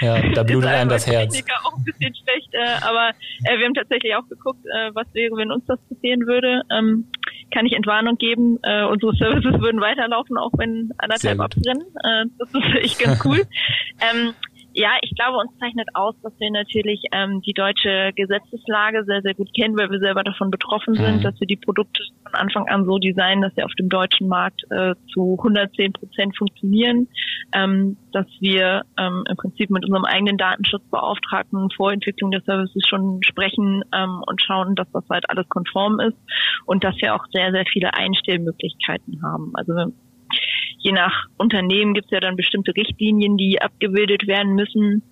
[0.00, 1.36] ja, da blutet einem das Herz.
[1.64, 3.10] auch ein bisschen schlecht, äh, aber
[3.44, 6.62] äh, wir haben tatsächlich auch geguckt, äh, was wäre, wenn uns das passieren würde.
[6.70, 7.06] Ähm,
[7.54, 8.58] kann ich Entwarnung geben.
[8.62, 11.84] Äh, unsere Services würden weiterlaufen, auch wenn anderthalb abbrennen.
[12.02, 13.42] Äh, das ist echt ganz cool.
[14.00, 14.34] ähm,
[14.74, 19.34] ja, ich glaube, uns zeichnet aus, dass wir natürlich ähm, die deutsche Gesetzeslage sehr, sehr
[19.34, 21.22] gut kennen, weil wir selber davon betroffen sind, mhm.
[21.22, 24.62] dass wir die Produkte von Anfang an so designen, dass sie auf dem deutschen Markt
[24.70, 27.06] äh, zu 110 Prozent funktionieren,
[27.54, 33.20] ähm, dass wir ähm, im Prinzip mit unserem eigenen Datenschutzbeauftragten vor Entwicklung der Services schon
[33.22, 36.18] sprechen ähm, und schauen, dass das halt alles konform ist
[36.66, 39.52] und dass wir auch sehr, sehr viele Einstellmöglichkeiten haben.
[39.54, 39.92] Also
[40.84, 45.02] je nach Unternehmen gibt es ja dann bestimmte Richtlinien, die abgebildet werden müssen.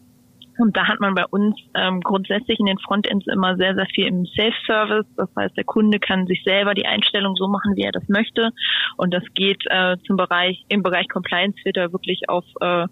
[0.58, 4.06] Und da hat man bei uns ähm, grundsätzlich in den Frontends immer sehr, sehr viel
[4.06, 5.06] im Self-Service.
[5.16, 8.50] Das heißt, der Kunde kann sich selber die Einstellung so machen, wie er das möchte.
[8.98, 12.86] Und das geht äh, zum Bereich, im Bereich Compliance wird er wirklich auf äh,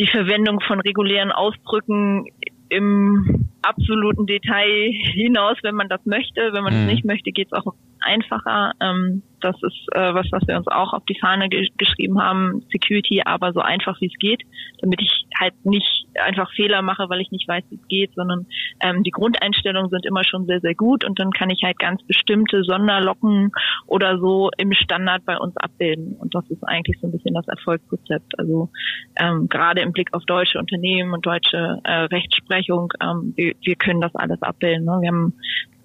[0.00, 2.26] die Verwendung von regulären Ausdrücken
[2.70, 6.52] im absoluten Detail hinaus, wenn man das möchte.
[6.52, 6.86] Wenn man mhm.
[6.86, 7.72] das nicht möchte, geht es auch
[8.08, 8.72] einfacher.
[8.80, 12.64] Ähm, das ist äh, was, was wir uns auch auf die Fahne ge geschrieben haben.
[12.72, 14.42] Security, aber so einfach wie es geht,
[14.80, 18.46] damit ich halt nicht einfach Fehler mache, weil ich nicht weiß, wie es geht, sondern
[18.80, 22.02] ähm, die Grundeinstellungen sind immer schon sehr, sehr gut und dann kann ich halt ganz
[22.04, 23.52] bestimmte Sonderlocken
[23.86, 26.16] oder so im Standard bei uns abbilden.
[26.18, 28.38] Und das ist eigentlich so ein bisschen das Erfolgsrezept.
[28.38, 28.70] Also
[29.16, 34.00] ähm, gerade im Blick auf deutsche Unternehmen und deutsche äh, Rechtsprechung, ähm, wir, wir können
[34.00, 34.84] das alles abbilden.
[34.84, 34.98] Ne?
[35.00, 35.34] Wir haben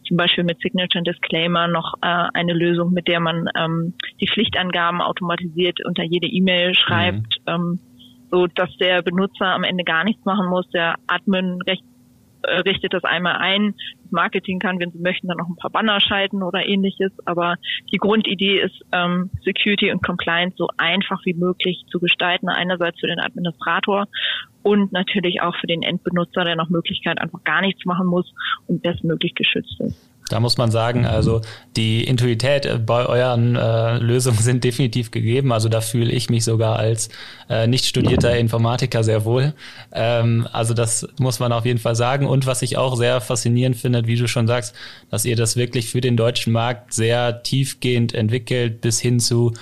[0.05, 4.27] zum Beispiel mit Signature and Disclaimer noch äh, eine Lösung, mit der man ähm, die
[4.27, 7.53] Pflichtangaben automatisiert unter jede E-Mail schreibt, mhm.
[7.53, 7.79] ähm,
[8.31, 10.69] so dass der Benutzer am Ende gar nichts machen muss.
[10.69, 11.83] Der Admin recht,
[12.43, 13.75] äh, richtet das einmal ein.
[14.13, 17.11] Marketing kann, wenn Sie möchten, dann noch ein paar Banner schalten oder ähnliches.
[17.25, 17.55] Aber
[17.91, 22.47] die Grundidee ist, ähm, Security und Compliance so einfach wie möglich zu gestalten.
[22.47, 24.07] Einerseits für den Administrator
[24.61, 28.33] und natürlich auch für den Endbenutzer, der noch Möglichkeit einfach gar nichts machen muss
[28.67, 30.12] und bestmöglich geschützt ist.
[30.29, 31.41] Da muss man sagen, also
[31.75, 35.51] die Intuität bei euren äh, Lösungen sind definitiv gegeben.
[35.51, 37.09] Also da fühle ich mich sogar als
[37.49, 39.53] äh, nicht studierter Informatiker sehr wohl.
[39.91, 42.25] Ähm, also das muss man auf jeden Fall sagen.
[42.25, 44.73] Und was ich auch sehr faszinierend finde, wie du schon sagst,
[45.09, 49.53] dass ihr das wirklich für den deutschen Markt sehr tiefgehend entwickelt bis hin zu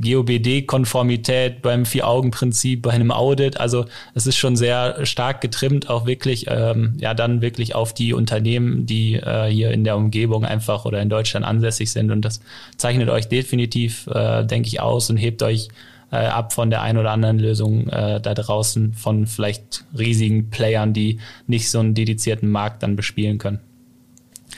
[0.00, 3.58] GOBD-Konformität beim Vier-Augen-Prinzip, bei einem Audit.
[3.58, 8.12] Also es ist schon sehr stark getrimmt, auch wirklich, ähm, ja, dann wirklich auf die
[8.12, 10.09] Unternehmen, die äh, hier in der Umgebung
[10.44, 12.10] einfach oder in Deutschland ansässig sind.
[12.10, 12.40] Und das
[12.76, 15.68] zeichnet euch definitiv, äh, denke ich, aus und hebt euch
[16.12, 20.92] äh, ab von der ein oder anderen Lösung äh, da draußen von vielleicht riesigen Playern,
[20.92, 23.60] die nicht so einen dedizierten Markt dann bespielen können.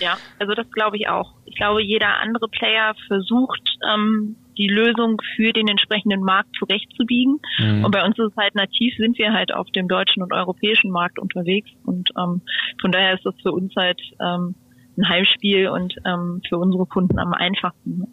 [0.01, 1.35] Ja, also das glaube ich auch.
[1.45, 3.63] Ich glaube, jeder andere Player versucht,
[3.93, 7.41] ähm, die Lösung für den entsprechenden Markt zurechtzubiegen.
[7.59, 7.85] Mhm.
[7.85, 10.91] Und bei uns ist es halt nativ, sind wir halt auf dem deutschen und europäischen
[10.91, 11.71] Markt unterwegs.
[11.85, 12.43] Und ähm,
[12.81, 14.55] von daher ist das für uns halt ähm,
[14.97, 18.07] ein Heimspiel und ähm, für unsere Kunden am einfachsten.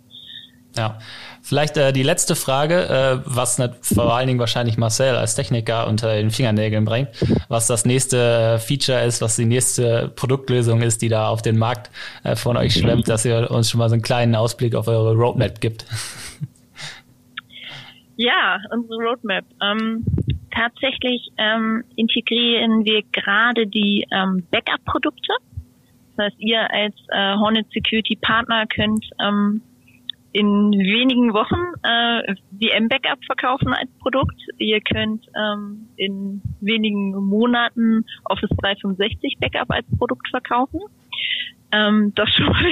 [0.78, 1.00] Ja,
[1.42, 5.88] vielleicht äh, die letzte Frage, äh, was nicht, vor allen Dingen wahrscheinlich Marcel als Techniker
[5.88, 7.10] unter den Fingernägeln bringt,
[7.48, 11.58] was das nächste äh, Feature ist, was die nächste Produktlösung ist, die da auf den
[11.58, 11.90] Markt
[12.24, 15.16] äh, von euch schwemmt, dass ihr uns schon mal so einen kleinen Ausblick auf eure
[15.16, 15.86] Roadmap gibt.
[18.22, 19.46] Ja, unsere Roadmap.
[19.64, 20.04] Ähm,
[20.54, 25.32] tatsächlich ähm, integrieren wir gerade die ähm, Backup-Produkte.
[26.20, 29.62] Das heißt, ihr als äh, Hornet Security Partner könnt ähm,
[30.34, 34.36] in wenigen Wochen äh, VM Backup verkaufen als Produkt.
[34.58, 40.82] Ihr könnt ähm, in wenigen Monaten Office 365 Backup als Produkt verkaufen.
[41.72, 42.64] Ähm, das schon mal.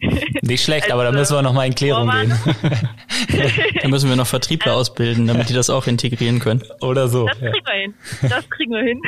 [0.42, 2.32] Nicht schlecht, aber da müssen wir noch mal in Klärung gehen.
[3.82, 6.62] da müssen wir noch Vertriebler ausbilden, damit die das auch integrieren können.
[6.80, 7.26] Oder so.
[7.26, 7.94] Das kriegen wir hin.
[8.22, 9.02] Das kriegen wir hin.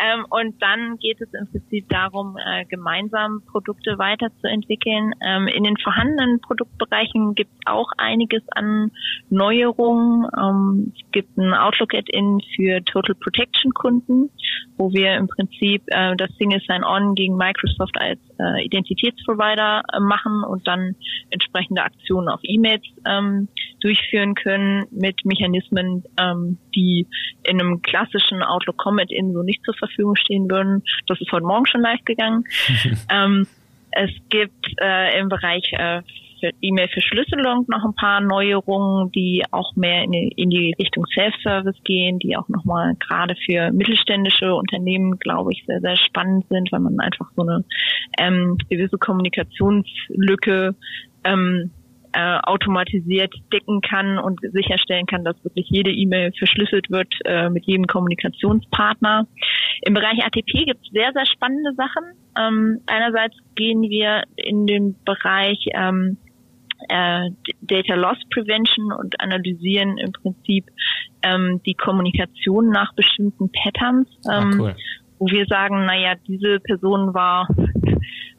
[0.00, 5.12] Ähm, und dann geht es im Prinzip darum, äh, gemeinsam Produkte weiterzuentwickeln.
[5.24, 8.90] Ähm, in den vorhandenen Produktbereichen gibt es auch einiges an
[9.30, 10.26] Neuerungen.
[10.36, 14.30] Ähm, es gibt ein Outlook-Add-in für Total Protection Kunden,
[14.76, 20.44] wo wir im Prinzip äh, das Single Sign-On gegen Microsoft als äh, Identitätsprovider äh, machen
[20.44, 20.94] und dann
[21.30, 23.48] entsprechende Aktionen auf E-Mails ähm,
[23.80, 27.06] durchführen können mit Mechanismen, ähm, die
[27.42, 30.82] in einem klassischen Outlook Comet-In so nicht zur Verfügung stehen würden.
[31.06, 32.44] Das ist heute Morgen schon live gegangen.
[33.10, 33.46] ähm,
[33.92, 36.02] es gibt äh, im Bereich äh,
[36.62, 42.18] E-Mail-Verschlüsselung noch ein paar Neuerungen, die auch mehr in die, in die Richtung Self-Service gehen,
[42.18, 47.00] die auch nochmal gerade für mittelständische Unternehmen, glaube ich, sehr, sehr spannend sind, weil man
[47.00, 47.64] einfach so eine
[48.18, 50.74] ähm, gewisse Kommunikationslücke
[51.24, 51.70] ähm,
[52.12, 57.66] äh, automatisiert decken kann und sicherstellen kann, dass wirklich jede E-Mail verschlüsselt wird äh, mit
[57.66, 59.26] jedem Kommunikationspartner.
[59.82, 62.04] Im Bereich ATP gibt es sehr, sehr spannende Sachen.
[62.38, 66.18] Ähm, einerseits gehen wir in den Bereich ähm,
[66.88, 67.30] äh,
[67.62, 70.66] Data Loss Prevention und analysieren im Prinzip
[71.22, 74.76] ähm, die Kommunikation nach bestimmten Patterns, ah, ähm, ah, cool.
[75.18, 77.48] wo wir sagen, naja, diese Person war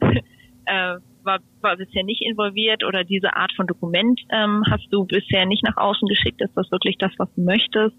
[0.66, 5.46] äh, war, war bisher nicht involviert oder diese Art von Dokument ähm, hast du bisher
[5.46, 7.96] nicht nach außen geschickt, ist das wirklich das, was du möchtest?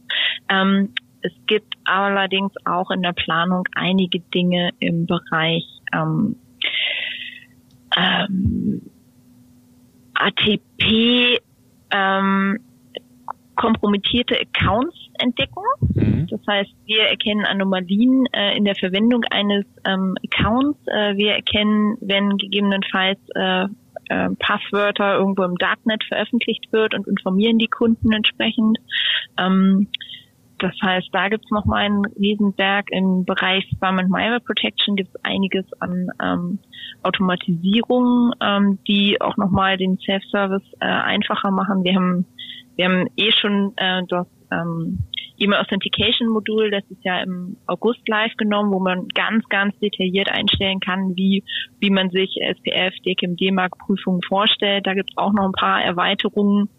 [0.50, 6.36] Ähm, es gibt allerdings auch in der Planung einige Dinge im Bereich ähm,
[7.96, 8.82] ähm,
[10.14, 11.40] ATP,
[11.92, 12.60] ähm,
[13.56, 15.64] kompromittierte Accounts entdecken.
[15.94, 16.28] Mhm.
[16.28, 20.80] Das heißt, wir erkennen Anomalien äh, in der Verwendung eines ähm, Accounts.
[20.88, 23.66] Äh, wir erkennen, wenn gegebenenfalls äh,
[24.10, 28.78] äh, Passwörter irgendwo im Darknet veröffentlicht wird und informieren die Kunden entsprechend.
[29.38, 29.88] Ähm,
[30.62, 32.92] das heißt, da gibt es nochmal einen Riesenberg.
[32.92, 36.60] Im Bereich Spam and Malware Protection gibt es einiges an ähm,
[37.02, 41.84] Automatisierung, ähm, die auch nochmal den Self-Service äh, einfacher machen.
[41.84, 42.26] Wir haben
[42.82, 45.04] wir haben eh schon äh, das ähm,
[45.38, 50.80] E-Mail Authentication Modul letztes Jahr im August live genommen, wo man ganz, ganz detailliert einstellen
[50.80, 51.44] kann, wie,
[51.80, 54.88] wie man sich SPF, DKIM, DMARC Prüfungen vorstellt.
[54.88, 56.70] Da gibt es auch noch ein paar Erweiterungen,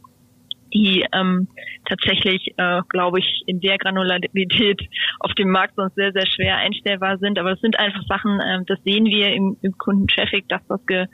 [0.75, 1.49] die ähm,
[1.87, 4.81] tatsächlich, äh, glaube ich, in der Granularität
[5.21, 7.39] auf dem Markt sonst sehr, sehr schwer einstellbar sind.
[7.39, 11.07] Aber es sind einfach Sachen, äh, das sehen wir im, im Kundentraffic, dass das ge,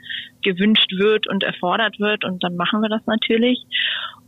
[0.43, 3.65] gewünscht wird und erfordert wird und dann machen wir das natürlich.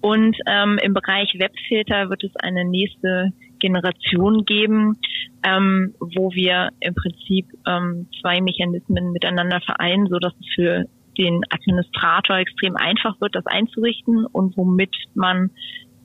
[0.00, 4.96] Und ähm, im Bereich Webfilter wird es eine nächste Generation geben,
[5.44, 10.86] ähm, wo wir im Prinzip ähm, zwei Mechanismen miteinander vereinen, so dass es für
[11.20, 15.50] den Administrator extrem einfach wird, das einzurichten und womit man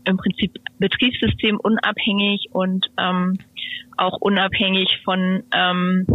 [0.06, 3.38] im Prinzip Betriebssystem unabhängig und ähm,
[3.98, 6.06] auch unabhängig von ähm,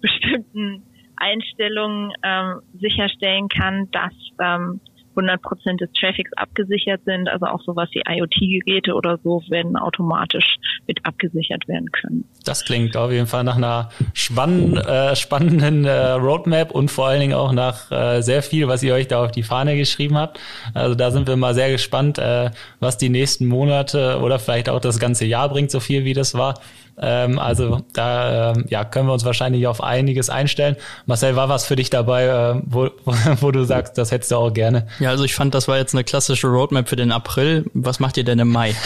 [0.00, 0.82] bestimmten
[1.16, 4.80] Einstellungen ähm, sicherstellen kann, dass ähm,
[5.14, 7.28] 100% des Traffics abgesichert sind.
[7.28, 10.56] Also auch sowas wie IoT-Geräte oder so werden automatisch
[10.86, 12.24] mit abgesichert werden können.
[12.44, 17.20] Das klingt auf jeden Fall nach einer spann äh, spannenden äh, Roadmap und vor allen
[17.20, 20.40] Dingen auch nach äh, sehr viel, was ihr euch da auf die Fahne geschrieben habt.
[20.74, 22.50] Also da sind wir mal sehr gespannt, äh,
[22.80, 26.34] was die nächsten Monate oder vielleicht auch das ganze Jahr bringt, so viel wie das
[26.34, 26.54] war.
[27.02, 30.76] Ähm, also da ähm, ja, können wir uns wahrscheinlich auf einiges einstellen.
[31.06, 32.90] Marcel, war was für dich dabei, äh, wo,
[33.40, 34.86] wo du sagst, das hättest du auch gerne?
[35.00, 37.64] Ja, also ich fand, das war jetzt eine klassische Roadmap für den April.
[37.74, 38.74] Was macht ihr denn im Mai?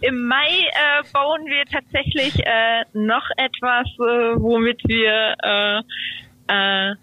[0.00, 5.82] Im Mai äh, bauen wir tatsächlich äh, noch etwas, äh, womit wir äh,
[6.48, 6.94] äh,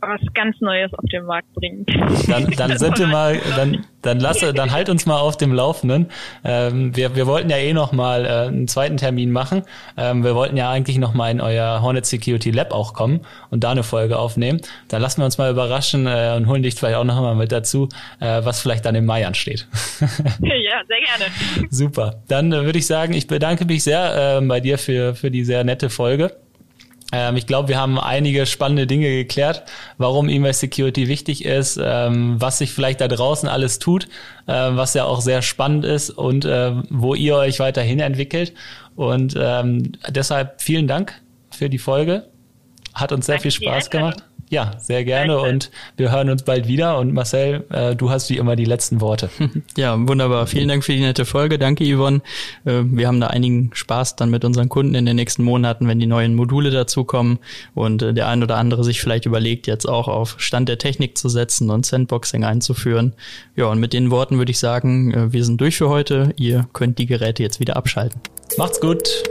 [0.00, 1.84] was ganz Neues auf den Markt bringen.
[2.28, 6.06] Dann, dann sind wir mal, dann, dann lasse, dann halt uns mal auf dem Laufenden.
[6.44, 9.62] Ähm, wir, wir wollten ja eh noch mal äh, einen zweiten Termin machen.
[9.96, 13.20] Ähm, wir wollten ja eigentlich noch mal in euer Hornet Security Lab auch kommen
[13.50, 14.60] und da eine Folge aufnehmen.
[14.88, 17.52] Da lassen wir uns mal überraschen äh, und holen dich vielleicht auch noch mal mit
[17.52, 17.88] dazu,
[18.20, 19.66] äh, was vielleicht dann im Mai ansteht.
[20.00, 21.68] ja, sehr gerne.
[21.70, 22.22] Super.
[22.28, 25.44] Dann äh, würde ich sagen, ich bedanke mich sehr äh, bei dir für, für die
[25.44, 26.32] sehr nette Folge.
[27.12, 29.64] Ähm, ich glaube, wir haben einige spannende Dinge geklärt,
[29.96, 34.04] warum E-Mail Security wichtig ist, ähm, was sich vielleicht da draußen alles tut,
[34.46, 38.54] äh, was ja auch sehr spannend ist und wo ihr euch weiterhin entwickelt.
[38.96, 42.28] Und ähm, deshalb vielen Dank für die Folge.
[42.94, 44.24] Hat uns sehr Danke viel Spaß gemacht.
[44.50, 46.98] Ja, sehr gerne und wir hören uns bald wieder.
[46.98, 49.30] Und Marcel, äh, du hast wie immer die letzten Worte.
[49.76, 50.46] Ja, wunderbar.
[50.46, 51.58] Vielen Dank für die nette Folge.
[51.58, 52.20] Danke, Yvonne.
[52.64, 56.00] Äh, wir haben da einigen Spaß dann mit unseren Kunden in den nächsten Monaten, wenn
[56.00, 57.38] die neuen Module dazukommen
[57.74, 61.16] und äh, der ein oder andere sich vielleicht überlegt, jetzt auch auf Stand der Technik
[61.16, 63.12] zu setzen und Sandboxing einzuführen.
[63.56, 66.32] Ja, und mit den Worten würde ich sagen, wir sind durch für heute.
[66.36, 68.20] Ihr könnt die Geräte jetzt wieder abschalten.
[68.56, 69.22] Macht's gut.